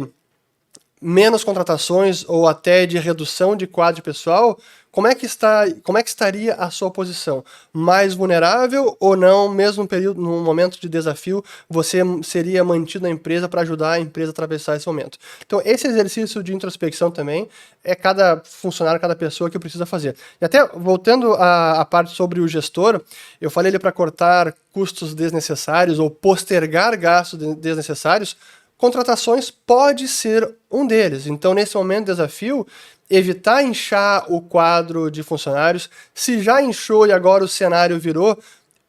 menos 1.00 1.44
contratações 1.44 2.24
ou 2.28 2.48
até 2.48 2.86
de 2.86 2.98
redução 2.98 3.56
de 3.56 3.66
quadro 3.66 4.02
pessoal, 4.02 4.58
como 4.90 5.06
é 5.06 5.14
que 5.14 5.26
está, 5.26 5.64
como 5.84 5.98
é 5.98 6.02
que 6.02 6.08
estaria 6.08 6.54
a 6.54 6.70
sua 6.70 6.90
posição? 6.90 7.44
Mais 7.72 8.14
vulnerável 8.14 8.96
ou 8.98 9.16
não, 9.16 9.48
mesmo 9.48 9.82
no 9.82 9.88
período, 9.88 10.20
num 10.20 10.42
momento 10.42 10.80
de 10.80 10.88
desafio, 10.88 11.44
você 11.68 12.00
seria 12.22 12.64
mantido 12.64 13.04
na 13.04 13.10
empresa 13.10 13.48
para 13.48 13.60
ajudar 13.60 13.92
a 13.92 14.00
empresa 14.00 14.30
a 14.30 14.32
atravessar 14.32 14.76
esse 14.76 14.86
momento? 14.86 15.18
Então, 15.46 15.62
esse 15.64 15.86
exercício 15.86 16.42
de 16.42 16.54
introspecção 16.54 17.10
também 17.10 17.48
é 17.84 17.94
cada 17.94 18.42
funcionário, 18.44 19.00
cada 19.00 19.14
pessoa 19.14 19.48
que 19.50 19.58
precisa 19.58 19.86
fazer. 19.86 20.16
E 20.40 20.44
até 20.44 20.66
voltando 20.66 21.34
à, 21.34 21.80
à 21.80 21.84
parte 21.84 22.12
sobre 22.12 22.40
o 22.40 22.48
gestor, 22.48 23.00
eu 23.40 23.50
falei 23.50 23.70
ele 23.70 23.78
para 23.78 23.92
cortar 23.92 24.54
custos 24.72 25.14
desnecessários 25.14 25.98
ou 25.98 26.10
postergar 26.10 26.98
gastos 26.98 27.38
desnecessários 27.56 28.36
contratações 28.78 29.50
pode 29.50 30.08
ser 30.08 30.48
um 30.70 30.86
deles. 30.86 31.26
Então, 31.26 31.52
nesse 31.52 31.76
momento 31.76 32.06
de 32.06 32.12
desafio, 32.12 32.66
evitar 33.10 33.62
inchar 33.62 34.24
o 34.32 34.40
quadro 34.40 35.10
de 35.10 35.22
funcionários. 35.22 35.90
Se 36.14 36.40
já 36.40 36.62
inchou 36.62 37.06
e 37.06 37.12
agora 37.12 37.44
o 37.44 37.48
cenário 37.48 37.98
virou, 37.98 38.38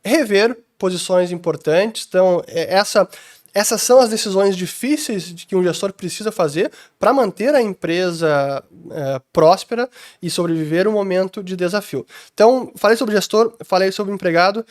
rever 0.03 0.57
posições 0.77 1.31
importantes. 1.31 2.05
Então, 2.07 2.43
é, 2.47 2.75
essa, 2.75 3.09
essas 3.53 3.81
são 3.81 3.99
as 3.99 4.09
decisões 4.09 4.55
difíceis 4.55 5.33
que 5.47 5.55
um 5.55 5.63
gestor 5.63 5.91
precisa 5.91 6.31
fazer 6.31 6.71
para 6.99 7.11
manter 7.11 7.55
a 7.55 7.61
empresa 7.61 8.63
é, 8.91 9.21
próspera 9.33 9.89
e 10.21 10.29
sobreviver 10.29 10.87
um 10.87 10.93
momento 10.93 11.41
de 11.41 11.55
desafio. 11.55 12.05
Então, 12.33 12.71
falei 12.75 12.95
sobre 12.95 13.15
gestor, 13.15 13.55
falei 13.65 13.91
sobre 13.91 14.13
empregado. 14.13 14.65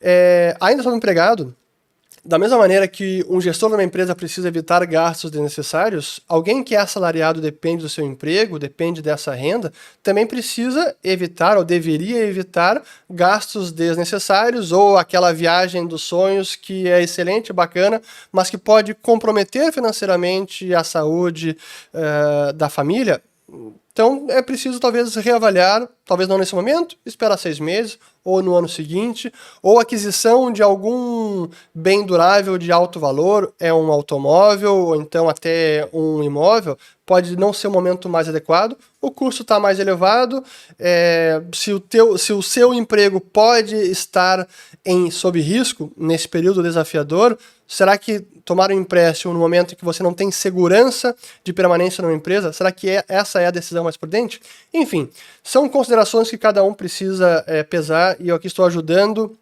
É, 0.00 0.56
ainda 0.60 0.82
sobre 0.82 0.96
empregado, 0.96 1.54
da 2.24 2.38
mesma 2.38 2.56
maneira 2.56 2.86
que 2.86 3.24
um 3.28 3.40
gestor 3.40 3.68
de 3.70 3.74
uma 3.74 3.82
empresa 3.82 4.14
precisa 4.14 4.46
evitar 4.46 4.86
gastos 4.86 5.28
desnecessários, 5.28 6.20
alguém 6.28 6.62
que 6.62 6.76
é 6.76 6.78
assalariado 6.78 7.40
depende 7.40 7.82
do 7.82 7.88
seu 7.88 8.04
emprego, 8.04 8.60
depende 8.60 9.02
dessa 9.02 9.34
renda, 9.34 9.72
também 10.04 10.24
precisa 10.24 10.94
evitar 11.02 11.58
ou 11.58 11.64
deveria 11.64 12.24
evitar 12.24 12.80
gastos 13.10 13.72
desnecessários 13.72 14.70
ou 14.70 14.96
aquela 14.96 15.32
viagem 15.32 15.84
dos 15.84 16.02
sonhos 16.02 16.54
que 16.54 16.88
é 16.88 17.02
excelente, 17.02 17.52
bacana, 17.52 18.00
mas 18.30 18.48
que 18.48 18.56
pode 18.56 18.94
comprometer 18.94 19.72
financeiramente 19.72 20.72
a 20.72 20.84
saúde 20.84 21.56
uh, 21.92 22.52
da 22.52 22.68
família 22.68 23.20
Então 23.92 24.26
é 24.30 24.40
preciso 24.40 24.80
talvez 24.80 25.14
reavaliar, 25.16 25.86
talvez 26.06 26.26
não 26.26 26.38
nesse 26.38 26.54
momento, 26.54 26.96
esperar 27.04 27.36
seis 27.36 27.60
meses, 27.60 27.98
ou 28.24 28.42
no 28.42 28.54
ano 28.54 28.68
seguinte, 28.68 29.30
ou 29.62 29.78
aquisição 29.78 30.50
de 30.50 30.62
algum 30.62 31.46
bem 31.74 32.06
durável 32.06 32.56
de 32.56 32.72
alto 32.72 32.98
valor, 32.98 33.52
é 33.60 33.72
um 33.74 33.92
automóvel, 33.92 34.74
ou 34.76 34.96
então 34.96 35.28
até 35.28 35.88
um 35.92 36.22
imóvel, 36.22 36.78
pode 37.04 37.36
não 37.36 37.52
ser 37.52 37.66
o 37.66 37.70
momento 37.70 38.08
mais 38.08 38.28
adequado, 38.28 38.78
o 39.00 39.10
custo 39.10 39.42
está 39.42 39.60
mais 39.60 39.78
elevado, 39.78 40.42
é, 40.78 41.42
se, 41.52 41.72
o 41.72 41.80
teu, 41.80 42.16
se 42.16 42.32
o 42.32 42.42
seu 42.42 42.72
emprego 42.72 43.20
pode 43.20 43.74
estar 43.74 44.48
em 44.86 45.10
sob 45.10 45.38
risco 45.40 45.92
nesse 45.96 46.28
período 46.28 46.62
desafiador, 46.62 47.36
será 47.66 47.98
que 47.98 48.24
tomar 48.44 48.70
um 48.70 48.74
empréstimo 48.74 49.32
no 49.32 49.38
momento 49.38 49.72
em 49.72 49.76
que 49.76 49.84
você 49.84 50.02
não 50.02 50.12
tem 50.12 50.30
segurança 50.30 51.14
de 51.44 51.52
permanência 51.52 52.02
numa 52.02 52.14
empresa, 52.14 52.52
será 52.52 52.70
que 52.72 52.88
é, 52.88 53.04
essa 53.08 53.40
é 53.40 53.46
a 53.46 53.50
decisão 53.50 53.84
mais 53.84 53.96
prudente? 53.96 54.40
Enfim, 54.72 55.08
são 55.42 55.68
considerações 55.68 56.28
que 56.30 56.38
cada 56.38 56.62
um 56.64 56.74
precisa 56.74 57.44
é, 57.46 57.62
pesar 57.62 58.16
e 58.20 58.28
eu 58.28 58.36
aqui 58.36 58.46
estou 58.46 58.64
ajudando 58.64 59.36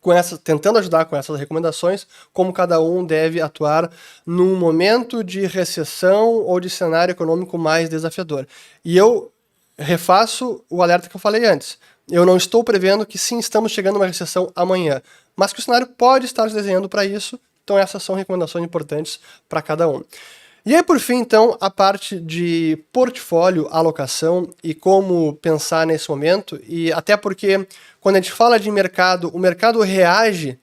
com 0.00 0.12
essa, 0.12 0.38
tentando 0.38 0.78
ajudar 0.78 1.04
com 1.06 1.16
essas 1.16 1.38
recomendações, 1.38 2.06
como 2.32 2.52
cada 2.52 2.80
um 2.80 3.04
deve 3.04 3.40
atuar 3.40 3.90
num 4.24 4.56
momento 4.56 5.24
de 5.24 5.46
recessão 5.46 6.34
ou 6.36 6.60
de 6.60 6.70
cenário 6.70 7.12
econômico 7.12 7.58
mais 7.58 7.88
desafiador. 7.88 8.46
E 8.84 8.96
eu 8.96 9.32
refaço 9.76 10.64
o 10.68 10.82
alerta 10.82 11.08
que 11.08 11.16
eu 11.16 11.20
falei 11.20 11.44
antes. 11.44 11.78
Eu 12.10 12.24
não 12.24 12.36
estou 12.36 12.64
prevendo 12.64 13.04
que 13.04 13.18
sim, 13.18 13.38
estamos 13.38 13.70
chegando 13.70 13.96
a 13.96 13.98
uma 13.98 14.06
recessão 14.06 14.50
amanhã, 14.54 15.02
mas 15.36 15.52
que 15.52 15.60
o 15.60 15.62
cenário 15.62 15.86
pode 15.86 16.26
estar 16.26 16.48
se 16.48 16.54
desenhando 16.54 16.88
para 16.88 17.04
isso, 17.04 17.38
então 17.68 17.78
essas 17.78 18.02
são 18.02 18.14
recomendações 18.14 18.64
importantes 18.64 19.20
para 19.46 19.60
cada 19.60 19.86
um. 19.86 20.02
E 20.64 20.74
aí, 20.74 20.82
por 20.82 20.98
fim, 20.98 21.16
então, 21.16 21.56
a 21.60 21.70
parte 21.70 22.18
de 22.18 22.82
portfólio, 22.92 23.68
alocação 23.70 24.48
e 24.64 24.74
como 24.74 25.34
pensar 25.34 25.86
nesse 25.86 26.08
momento, 26.10 26.58
e 26.66 26.90
até 26.92 27.16
porque 27.16 27.66
quando 28.00 28.16
a 28.16 28.20
gente 28.20 28.32
fala 28.32 28.58
de 28.58 28.70
mercado, 28.70 29.30
o 29.34 29.38
mercado 29.38 29.80
reage 29.80 30.58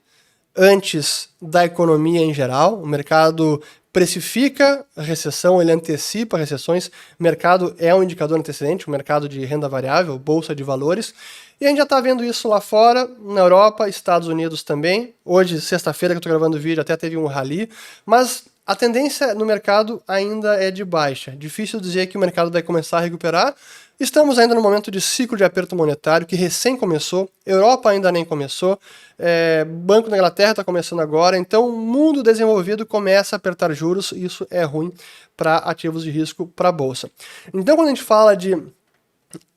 antes 0.56 1.28
da 1.40 1.64
economia 1.64 2.20
em 2.20 2.34
geral, 2.34 2.80
o 2.80 2.86
mercado 2.86 3.62
precifica 3.92 4.84
a 4.94 5.02
recessão, 5.02 5.60
ele 5.60 5.72
antecipa 5.72 6.36
recessões, 6.36 6.90
mercado 7.18 7.74
é 7.78 7.94
um 7.94 8.02
indicador 8.02 8.38
antecedente, 8.38 8.86
o 8.86 8.90
mercado 8.90 9.28
de 9.28 9.44
renda 9.44 9.68
variável, 9.68 10.18
bolsa 10.18 10.54
de 10.54 10.62
valores, 10.62 11.14
e 11.60 11.64
a 11.64 11.68
gente 11.68 11.78
já 11.78 11.84
está 11.84 12.00
vendo 12.00 12.24
isso 12.24 12.48
lá 12.48 12.60
fora, 12.60 13.08
na 13.20 13.40
Europa, 13.40 13.88
Estados 13.88 14.28
Unidos 14.28 14.62
também. 14.62 15.14
Hoje, 15.24 15.60
sexta-feira 15.60 16.14
que 16.14 16.16
eu 16.16 16.20
estou 16.20 16.30
gravando 16.30 16.56
o 16.56 16.60
vídeo, 16.60 16.80
até 16.80 16.96
teve 16.96 17.16
um 17.16 17.26
rally, 17.26 17.70
mas 18.04 18.44
a 18.66 18.74
tendência 18.74 19.34
no 19.34 19.46
mercado 19.46 20.02
ainda 20.06 20.62
é 20.62 20.70
de 20.70 20.84
baixa. 20.84 21.30
Difícil 21.30 21.80
dizer 21.80 22.08
que 22.08 22.16
o 22.16 22.20
mercado 22.20 22.50
vai 22.50 22.62
começar 22.62 22.98
a 22.98 23.00
recuperar. 23.00 23.54
Estamos 23.98 24.38
ainda 24.38 24.54
no 24.54 24.60
momento 24.60 24.90
de 24.90 25.00
ciclo 25.00 25.36
de 25.36 25.44
aperto 25.44 25.74
monetário 25.74 26.26
que 26.26 26.36
recém 26.36 26.76
começou, 26.76 27.30
Europa 27.46 27.88
ainda 27.88 28.12
nem 28.12 28.24
começou, 28.24 28.78
é, 29.18 29.64
Banco 29.64 30.10
da 30.10 30.16
Inglaterra 30.16 30.50
está 30.50 30.62
começando 30.62 31.00
agora, 31.00 31.38
então 31.38 31.66
o 31.66 31.72
mundo 31.72 32.22
desenvolvido 32.22 32.84
começa 32.84 33.34
a 33.34 33.38
apertar 33.38 33.72
juros 33.72 34.12
e 34.12 34.26
isso 34.26 34.46
é 34.50 34.64
ruim 34.64 34.92
para 35.34 35.56
ativos 35.58 36.02
de 36.02 36.10
risco 36.10 36.46
para 36.46 36.68
a 36.68 36.72
bolsa. 36.72 37.10
Então, 37.54 37.74
quando 37.74 37.86
a 37.86 37.90
gente 37.90 38.02
fala 38.02 38.36
de 38.36 38.62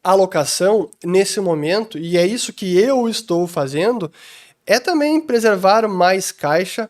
alocação 0.04 0.90
nesse 1.04 1.40
momento, 1.40 1.98
e 1.98 2.18
é 2.18 2.26
isso 2.26 2.54
que 2.54 2.78
eu 2.78 3.08
estou 3.08 3.48
fazendo, 3.48 4.12
é 4.66 4.80
também 4.80 5.20
preservar 5.20 5.88
mais 5.88 6.32
caixa 6.32 6.90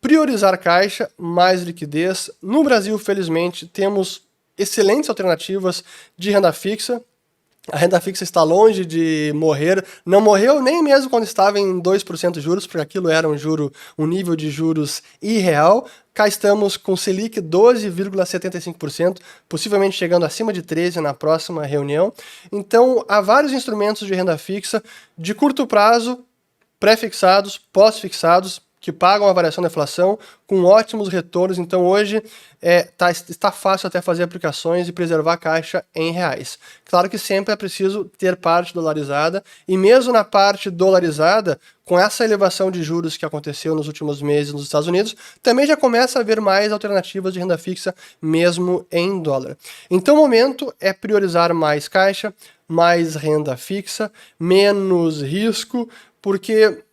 priorizar 0.00 0.58
caixa, 0.58 1.10
mais 1.16 1.62
liquidez. 1.62 2.30
No 2.42 2.64
Brasil, 2.64 2.98
felizmente, 2.98 3.66
temos 3.66 4.22
excelentes 4.56 5.10
alternativas 5.10 5.84
de 6.16 6.30
renda 6.30 6.52
fixa. 6.52 7.02
A 7.68 7.76
renda 7.76 8.00
fixa 8.00 8.24
está 8.24 8.42
longe 8.42 8.86
de 8.86 9.32
morrer. 9.34 9.84
Não 10.04 10.20
morreu 10.20 10.62
nem 10.62 10.82
mesmo 10.82 11.10
quando 11.10 11.24
estava 11.24 11.60
em 11.60 11.80
2% 11.80 12.32
de 12.32 12.40
juros, 12.40 12.66
porque 12.66 12.80
aquilo 12.80 13.10
era 13.10 13.28
um 13.28 13.36
juro, 13.36 13.70
um 13.98 14.06
nível 14.06 14.34
de 14.34 14.50
juros 14.50 15.02
irreal. 15.20 15.86
Cá 16.14 16.26
estamos 16.26 16.76
com 16.78 16.96
Selic 16.96 17.40
12,75%, 17.40 19.18
possivelmente 19.48 19.96
chegando 19.96 20.24
acima 20.24 20.52
de 20.52 20.62
13 20.62 21.00
na 21.00 21.12
próxima 21.12 21.64
reunião. 21.66 22.12
Então, 22.50 23.04
há 23.06 23.20
vários 23.20 23.52
instrumentos 23.52 24.06
de 24.06 24.14
renda 24.14 24.38
fixa 24.38 24.82
de 25.16 25.34
curto 25.34 25.66
prazo, 25.66 26.24
pré-fixados, 26.80 27.58
pós-fixados, 27.72 28.60
que 28.80 28.90
pagam 28.90 29.28
a 29.28 29.32
variação 29.32 29.62
da 29.62 29.68
inflação 29.68 30.18
com 30.46 30.64
ótimos 30.64 31.08
retornos. 31.08 31.58
Então 31.58 31.84
hoje 31.84 32.22
é, 32.62 32.82
tá, 32.82 33.10
está 33.10 33.52
fácil 33.52 33.86
até 33.86 34.00
fazer 34.00 34.22
aplicações 34.22 34.88
e 34.88 34.92
preservar 34.92 35.34
a 35.34 35.36
caixa 35.36 35.84
em 35.94 36.10
reais. 36.10 36.58
Claro 36.86 37.08
que 37.08 37.18
sempre 37.18 37.52
é 37.52 37.56
preciso 37.56 38.06
ter 38.18 38.36
parte 38.36 38.72
dolarizada 38.72 39.44
e 39.68 39.76
mesmo 39.76 40.12
na 40.12 40.24
parte 40.24 40.70
dolarizada, 40.70 41.60
com 41.84 41.98
essa 41.98 42.24
elevação 42.24 42.70
de 42.70 42.82
juros 42.82 43.16
que 43.16 43.26
aconteceu 43.26 43.74
nos 43.74 43.88
últimos 43.88 44.22
meses 44.22 44.52
nos 44.52 44.62
Estados 44.62 44.86
Unidos, 44.86 45.16
também 45.42 45.66
já 45.66 45.76
começa 45.76 46.18
a 46.18 46.22
haver 46.22 46.40
mais 46.40 46.72
alternativas 46.72 47.34
de 47.34 47.40
renda 47.40 47.58
fixa 47.58 47.94
mesmo 48.22 48.86
em 48.90 49.20
dólar. 49.20 49.58
Então 49.90 50.14
o 50.14 50.18
momento 50.18 50.72
é 50.80 50.92
priorizar 50.92 51.52
mais 51.52 51.88
caixa, 51.88 52.32
mais 52.68 53.16
renda 53.16 53.56
fixa, 53.56 54.10
menos 54.38 55.20
risco, 55.20 55.88
porque 56.22 56.84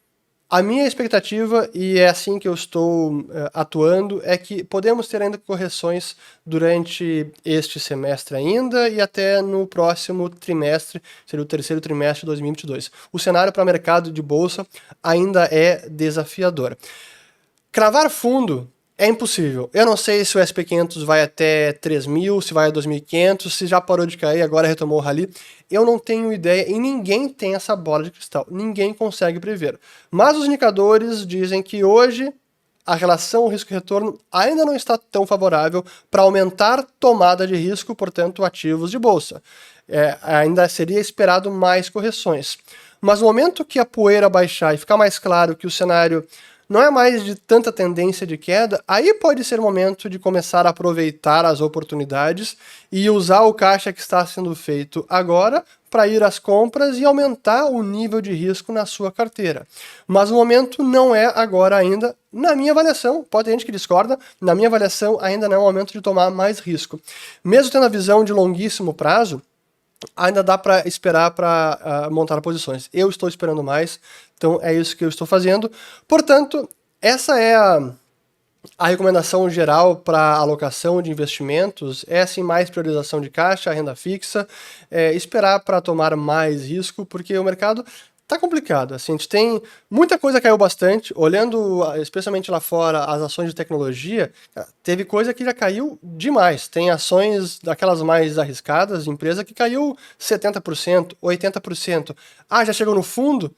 a 0.50 0.62
minha 0.62 0.88
expectativa, 0.88 1.70
e 1.74 2.00
é 2.00 2.08
assim 2.08 2.40
que 2.40 2.48
eu 2.48 2.54
estou 2.54 3.20
uh, 3.20 3.26
atuando, 3.54 4.22
é 4.24 4.38
que 4.38 4.64
podemos 4.64 5.10
ter 5.10 5.22
ainda 5.22 5.38
correções 5.38 6.16
durante 6.46 7.30
este 7.44 7.82
semestre 7.82 8.38
ainda 8.38 8.88
e 8.88 9.02
até 9.02 9.42
no 9.42 9.68
próximo 9.68 10.30
trimestre, 10.30 11.02
seria 11.26 11.44
o 11.44 11.46
terceiro 11.46 11.82
trimestre 11.82 12.22
de 12.22 12.28
2022. 12.28 12.90
O 13.12 13.20
cenário 13.20 13.52
para 13.52 13.62
o 13.64 13.66
mercado 13.66 14.10
de 14.10 14.22
bolsa 14.22 14.66
ainda 15.04 15.50
é 15.52 15.90
desafiador. 15.90 16.78
Cravar 17.70 18.10
fundo 18.10 18.72
é 18.98 19.08
impossível. 19.08 19.70
Eu 19.74 19.86
não 19.86 19.96
sei 19.96 20.26
se 20.26 20.38
o 20.38 20.42
SP500 20.42 21.06
vai 21.06 21.22
até 21.22 21.72
3.000, 21.74 22.42
se 22.42 22.54
vai 22.54 22.68
a 22.68 22.72
2.500, 22.72 23.50
se 23.50 23.68
já 23.68 23.80
parou 23.80 24.08
de 24.08 24.18
cair, 24.18 24.42
agora 24.42 24.68
retomou 24.68 24.98
o 24.98 25.02
rally. 25.02 25.30
Eu 25.70 25.86
não 25.86 26.00
tenho 26.00 26.34
ideia 26.34 26.68
e 26.68 26.80
ninguém 26.80 27.30
tem 27.30 27.54
essa 27.54 27.76
bola 27.76 28.06
de 28.06 28.12
cristal. 28.12 28.48
Ninguém 28.50 28.94
consegue 28.94 29.40
prever. 29.40 29.80
Mas 30.10 30.36
os 30.36 30.46
indicadores 30.46 31.28
dizem 31.28 31.62
que 31.62 31.84
hoje 31.84 32.34
a 32.88 32.96
relação 32.96 33.48
risco-retorno 33.48 34.18
ainda 34.32 34.66
não 34.66 34.76
está 34.76 34.98
tão 34.98 35.28
favorável 35.28 35.86
para 36.10 36.24
aumentar 36.24 36.84
tomada 37.00 37.46
de 37.46 37.56
risco, 37.56 37.94
portanto, 37.94 38.44
ativos 38.44 38.90
de 38.90 38.98
bolsa. 38.98 39.44
É, 39.88 40.18
ainda 40.24 40.68
seria 40.68 41.00
esperado 41.00 41.52
mais 41.52 41.90
correções. 41.90 42.58
Mas 43.00 43.22
no 43.22 43.28
momento 43.28 43.64
que 43.64 43.78
a 43.78 43.86
poeira 43.86 44.28
baixar 44.28 44.74
e 44.74 44.78
ficar 44.78 44.98
mais 44.98 45.20
claro 45.20 45.56
que 45.56 45.68
o 45.68 45.72
cenário 45.72 46.26
não 46.70 46.82
é 46.82 46.90
mais 46.90 47.24
de 47.24 47.36
tanta 47.36 47.72
tendência 47.72 48.28
de 48.28 48.38
queda, 48.38 48.84
aí 48.88 49.14
pode 49.14 49.44
ser 49.44 49.60
o 49.60 49.64
momento 49.64 50.10
de 50.10 50.20
começar 50.20 50.66
a 50.66 50.70
aproveitar 50.70 51.46
as 51.46 51.62
oportunidades 51.62 52.58
e 52.92 53.10
usar 53.10 53.42
o 53.42 53.54
caixa 53.54 53.94
que 53.94 54.02
está 54.02 54.26
sendo 54.26 54.54
feito 54.56 55.06
agora 55.10 55.64
para 55.90 56.08
ir 56.08 56.22
às 56.22 56.38
compras 56.38 56.98
e 56.98 57.06
aumentar 57.06 57.66
o 57.66 57.82
nível 57.82 58.22
de 58.22 58.34
risco 58.34 58.74
na 58.74 58.86
sua 58.86 59.12
carteira. 59.12 59.66
Mas 60.06 60.30
o 60.30 60.36
momento 60.36 60.84
não 60.84 61.16
é 61.16 61.26
agora 61.34 61.78
ainda, 61.78 62.16
na 62.32 62.56
minha 62.56 62.72
avaliação, 62.72 63.24
pode 63.24 63.46
ter 63.46 63.52
gente 63.52 63.66
que 63.66 63.72
discorda, 63.72 64.20
na 64.40 64.54
minha 64.54 64.68
avaliação 64.68 65.18
ainda 65.22 65.48
não 65.48 65.56
é 65.56 65.60
o 65.60 65.64
momento 65.64 65.94
de 65.94 66.02
tomar 66.02 66.30
mais 66.30 66.60
risco. 66.60 67.00
Mesmo 67.44 67.72
tendo 67.72 67.86
a 67.86 67.90
visão 67.90 68.24
de 68.24 68.34
longuíssimo 68.34 68.94
prazo, 68.94 69.42
ainda 70.16 70.44
dá 70.44 70.58
para 70.58 70.88
esperar 70.88 71.32
para 71.32 71.80
uh, 71.80 72.06
ah, 72.06 72.10
montar 72.10 72.40
posições. 72.42 72.90
Eu 72.94 73.10
estou 73.10 73.28
esperando 73.28 73.64
mais, 73.64 74.00
então 74.38 74.60
é 74.62 74.74
isso 74.74 74.96
que 74.96 75.04
eu 75.04 75.10
estou 75.10 75.28
fazendo. 75.28 75.70
Portanto, 76.08 76.70
essa 77.02 77.40
é 77.40 77.56
a, 77.56 77.92
a 78.78 78.88
recomendação 78.88 79.50
geral 79.50 79.98
para 79.98 80.36
alocação 80.36 81.02
de 81.02 81.12
investimentos. 81.12 82.06
É 82.08 82.22
assim 82.22 82.44
mais 82.44 82.70
priorização 82.70 83.20
de 83.20 83.30
caixa, 83.30 83.74
renda 83.74 83.96
fixa, 83.96 84.48
é, 84.90 85.14
esperar 85.14 85.60
para 85.62 85.82
tomar 85.82 86.16
mais 86.16 86.66
risco, 86.66 87.06
porque 87.06 87.38
o 87.38 87.44
mercado 87.44 87.84
tá 88.28 88.38
complicado. 88.38 88.94
Assim, 88.94 89.14
a 89.14 89.16
gente 89.16 89.30
tem 89.30 89.62
muita 89.90 90.20
coisa 90.20 90.42
caiu 90.42 90.58
bastante. 90.58 91.14
Olhando, 91.16 91.82
especialmente 91.96 92.52
lá 92.52 92.60
fora, 92.60 93.06
as 93.06 93.22
ações 93.22 93.48
de 93.50 93.56
tecnologia, 93.56 94.32
teve 94.84 95.06
coisa 95.06 95.34
que 95.34 95.46
já 95.46 95.54
caiu 95.54 95.98
demais. 96.04 96.68
Tem 96.68 96.92
ações 96.92 97.60
daquelas 97.60 98.02
mais 98.02 98.38
arriscadas, 98.38 99.08
empresa 99.08 99.46
que 99.46 99.54
caiu 99.54 99.98
70%, 100.20 101.16
80%. 101.24 102.16
Ah, 102.50 102.66
já 102.66 102.74
chegou 102.74 102.94
no 102.94 103.04
fundo? 103.04 103.56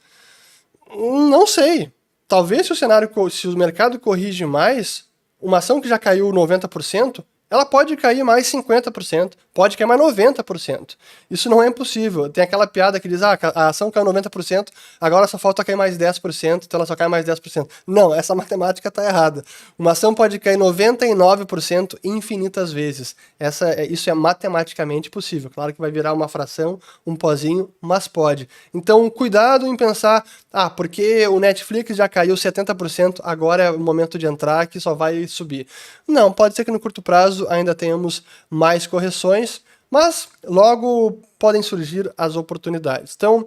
Não 0.90 1.46
sei. 1.46 1.92
Talvez 2.28 2.66
se 2.66 2.72
o 2.72 2.76
cenário, 2.76 3.10
se 3.30 3.48
o 3.48 3.58
mercado 3.58 4.00
corrige 4.00 4.46
mais, 4.46 5.06
uma 5.42 5.58
ação 5.58 5.82
que 5.82 5.88
já 5.88 5.98
caiu 5.98 6.30
90%, 6.32 7.24
ela 7.50 7.66
pode 7.66 7.96
cair 7.98 8.24
mais 8.24 8.48
50%, 8.48 9.34
pode 9.54 9.76
cair 9.76 9.88
mais 9.88 10.00
90%. 10.00 10.96
Isso 11.30 11.50
não 11.50 11.64
é 11.64 11.68
impossível. 11.68 12.30
Tem 12.30 12.44
aquela 12.44 12.68
piada 12.68 13.00
que 13.00 13.08
diz, 13.08 13.24
ah, 13.24 13.38
a 13.56 13.70
ação 13.70 13.90
caiu 13.90 14.06
90%, 14.06 14.68
agora 15.02 15.28
só 15.28 15.38
falta 15.38 15.64
cair 15.64 15.76
mais 15.76 15.98
10%, 15.98 16.64
então 16.66 16.78
ela 16.78 16.86
só 16.86 16.96
cai 16.96 17.08
mais 17.08 17.26
10%. 17.26 17.68
Não, 17.88 18.14
essa 18.14 18.34
matemática 18.36 18.90
está 18.90 19.04
errada. 19.06 19.44
Uma 19.78 19.92
ação 19.92 20.14
pode 20.14 20.38
cair 20.38 20.58
99% 20.58 21.98
infinitas 22.04 22.72
vezes. 22.72 23.16
Essa, 23.40 23.70
é, 23.72 23.86
isso 23.86 24.10
é 24.10 24.14
matematicamente 24.14 25.10
possível. 25.10 25.50
Claro 25.50 25.74
que 25.74 25.82
vai 25.82 25.92
virar 25.92 26.14
uma 26.14 26.28
fração, 26.28 26.80
um 27.06 27.16
pozinho, 27.16 27.70
mas 27.82 28.08
pode. 28.08 28.48
Então, 28.74 29.10
cuidado 29.10 29.66
em 29.66 29.76
pensar, 29.76 30.24
ah, 30.54 30.70
porque 30.70 31.28
o 31.28 31.40
Netflix 31.40 31.96
já 31.96 32.08
caiu 32.08 32.36
70%, 32.36 33.22
agora 33.24 33.64
é 33.64 33.72
o 33.72 33.80
momento 33.80 34.20
de 34.20 34.28
entrar 34.28 34.68
que 34.68 34.80
só 34.80 34.94
vai 34.94 35.28
subir. 35.28 35.66
Não, 36.08 36.32
pode 36.32 36.56
ser 36.56 36.64
que 36.64 36.72
no 36.72 36.80
curto 36.80 37.02
prazo 37.02 37.39
ainda 37.48 37.76
tenhamos 37.76 38.24
mais 38.50 38.86
correções, 38.88 39.62
mas 39.90 40.28
logo 40.44 41.20
podem 41.38 41.62
surgir 41.62 42.12
as 42.18 42.36
oportunidades. 42.36 43.14
Então, 43.16 43.46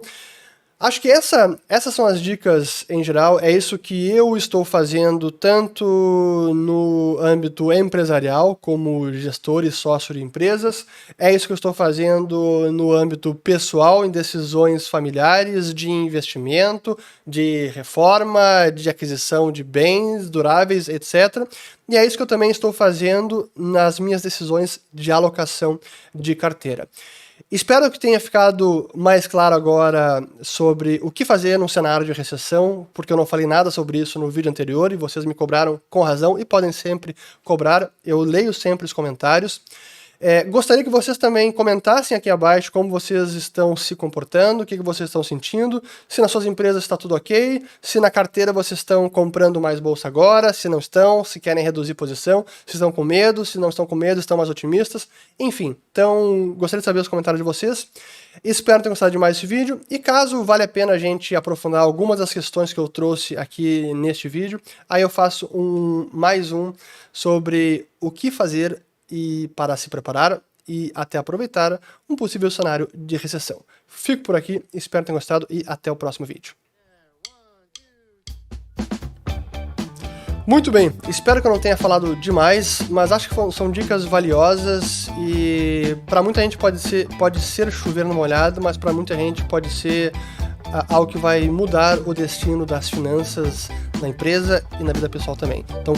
Acho 0.83 0.99
que 0.99 1.09
essa, 1.09 1.57
essas 1.69 1.93
são 1.93 2.05
as 2.05 2.19
dicas 2.19 2.83
em 2.89 3.01
geral. 3.01 3.39
É 3.39 3.49
isso 3.49 3.79
que 3.79 4.09
eu 4.09 4.35
estou 4.35 4.65
fazendo 4.65 5.31
tanto 5.31 5.85
no 6.53 7.17
âmbito 7.21 7.71
empresarial, 7.71 8.53
como 8.53 9.09
gestor 9.13 9.63
e 9.63 9.71
sócio 9.71 10.13
de 10.13 10.21
empresas. 10.21 10.85
É 11.17 11.33
isso 11.33 11.47
que 11.47 11.53
eu 11.53 11.55
estou 11.55 11.73
fazendo 11.73 12.69
no 12.73 12.91
âmbito 12.91 13.33
pessoal, 13.33 14.03
em 14.03 14.11
decisões 14.11 14.85
familiares, 14.85 15.73
de 15.73 15.89
investimento, 15.89 16.99
de 17.25 17.67
reforma, 17.67 18.69
de 18.69 18.89
aquisição 18.89 19.53
de 19.53 19.63
bens 19.63 20.29
duráveis, 20.29 20.89
etc. 20.89 21.47
E 21.87 21.95
é 21.95 22.05
isso 22.05 22.17
que 22.17 22.23
eu 22.23 22.27
também 22.27 22.51
estou 22.51 22.73
fazendo 22.73 23.49
nas 23.55 24.01
minhas 24.01 24.21
decisões 24.21 24.81
de 24.93 25.13
alocação 25.13 25.79
de 26.13 26.35
carteira. 26.35 26.89
Espero 27.51 27.89
que 27.91 27.99
tenha 27.99 28.19
ficado 28.19 28.89
mais 28.95 29.27
claro 29.27 29.55
agora 29.55 30.27
sobre 30.41 30.99
o 31.03 31.11
que 31.11 31.25
fazer 31.25 31.57
num 31.57 31.67
cenário 31.67 32.05
de 32.05 32.13
recessão, 32.13 32.87
porque 32.93 33.11
eu 33.11 33.17
não 33.17 33.25
falei 33.25 33.45
nada 33.45 33.69
sobre 33.69 33.97
isso 33.99 34.17
no 34.17 34.29
vídeo 34.29 34.49
anterior 34.49 34.91
e 34.91 34.95
vocês 34.95 35.25
me 35.25 35.33
cobraram 35.33 35.79
com 35.89 36.01
razão 36.01 36.37
e 36.37 36.45
podem 36.45 36.71
sempre 36.71 37.15
cobrar. 37.43 37.91
Eu 38.03 38.21
leio 38.21 38.53
sempre 38.53 38.85
os 38.85 38.93
comentários. 38.93 39.61
É, 40.19 40.43
gostaria 40.45 40.83
que 40.83 40.89
vocês 40.89 41.17
também 41.17 41.51
comentassem 41.51 42.15
aqui 42.15 42.29
abaixo 42.29 42.71
como 42.71 42.89
vocês 42.89 43.33
estão 43.33 43.75
se 43.75 43.95
comportando, 43.95 44.63
o 44.63 44.65
que, 44.65 44.77
que 44.77 44.83
vocês 44.83 45.09
estão 45.09 45.21
sentindo, 45.21 45.83
se 46.07 46.21
nas 46.21 46.31
suas 46.31 46.45
empresas 46.45 46.83
está 46.83 46.95
tudo 46.95 47.13
ok, 47.15 47.61
se 47.81 47.99
na 47.99 48.09
carteira 48.09 48.53
vocês 48.53 48.79
estão 48.79 49.09
comprando 49.09 49.59
mais 49.59 49.79
bolsa 49.81 50.07
agora, 50.07 50.53
se 50.53 50.69
não 50.69 50.79
estão, 50.79 51.23
se 51.25 51.39
querem 51.39 51.63
reduzir 51.63 51.93
posição, 51.93 52.45
se 52.65 52.75
estão 52.75 52.91
com 52.91 53.03
medo, 53.03 53.43
se 53.43 53.57
não 53.59 53.67
estão 53.67 53.85
com 53.85 53.95
medo, 53.95 54.19
estão 54.19 54.37
mais 54.37 54.49
otimistas, 54.49 55.07
enfim. 55.37 55.75
Então, 55.91 56.53
gostaria 56.57 56.79
de 56.79 56.85
saber 56.85 56.99
os 57.01 57.07
comentários 57.07 57.39
de 57.39 57.43
vocês. 57.43 57.87
Espero 58.43 58.81
ter 58.81 58.89
gostado 58.89 59.11
de 59.11 59.17
mais 59.17 59.37
esse 59.37 59.45
vídeo 59.45 59.81
e 59.89 59.99
caso 59.99 60.43
vale 60.43 60.63
a 60.63 60.67
pena 60.67 60.93
a 60.93 60.97
gente 60.97 61.35
aprofundar 61.35 61.81
algumas 61.81 62.19
das 62.19 62.31
questões 62.31 62.71
que 62.71 62.79
eu 62.79 62.87
trouxe 62.87 63.35
aqui 63.35 63.93
neste 63.93 64.29
vídeo, 64.29 64.59
aí 64.87 65.01
eu 65.01 65.09
faço 65.09 65.49
um 65.53 66.09
mais 66.13 66.51
um 66.51 66.73
sobre 67.11 67.87
o 67.99 68.09
que 68.09 68.31
fazer 68.31 68.81
e 69.09 69.49
para 69.55 69.75
se 69.77 69.89
preparar 69.89 70.41
e 70.67 70.91
até 70.95 71.17
aproveitar 71.17 71.79
um 72.09 72.15
possível 72.15 72.49
cenário 72.49 72.87
de 72.93 73.17
recessão. 73.17 73.61
Fico 73.87 74.23
por 74.23 74.35
aqui, 74.35 74.63
espero 74.73 75.05
ter 75.05 75.11
gostado 75.11 75.45
e 75.49 75.63
até 75.67 75.91
o 75.91 75.95
próximo 75.95 76.25
vídeo. 76.25 76.55
Muito 80.45 80.71
bem, 80.71 80.91
espero 81.07 81.41
que 81.41 81.47
eu 81.47 81.51
não 81.51 81.59
tenha 81.59 81.77
falado 81.77 82.17
demais, 82.17 82.81
mas 82.89 83.13
acho 83.13 83.29
que 83.29 83.51
são 83.53 83.71
dicas 83.71 84.03
valiosas 84.03 85.07
e 85.17 85.97
para 86.05 86.21
muita 86.21 86.41
gente 86.41 86.57
pode 86.57 86.79
ser, 86.79 87.07
pode 87.17 87.39
ser 87.39 87.71
chover 87.71 88.03
no 88.03 88.13
molhado, 88.13 88.61
mas 88.61 88.75
para 88.75 88.91
muita 88.91 89.15
gente 89.15 89.41
pode 89.45 89.69
ser 89.69 90.11
algo 90.89 91.09
que 91.09 91.17
vai 91.17 91.47
mudar 91.47 91.97
o 91.99 92.13
destino 92.13 92.65
das 92.65 92.89
finanças 92.89 93.69
na 94.01 94.09
empresa 94.09 94.65
e 94.79 94.83
na 94.83 94.91
vida 94.91 95.07
pessoal 95.07 95.37
também. 95.37 95.63
Então 95.81 95.93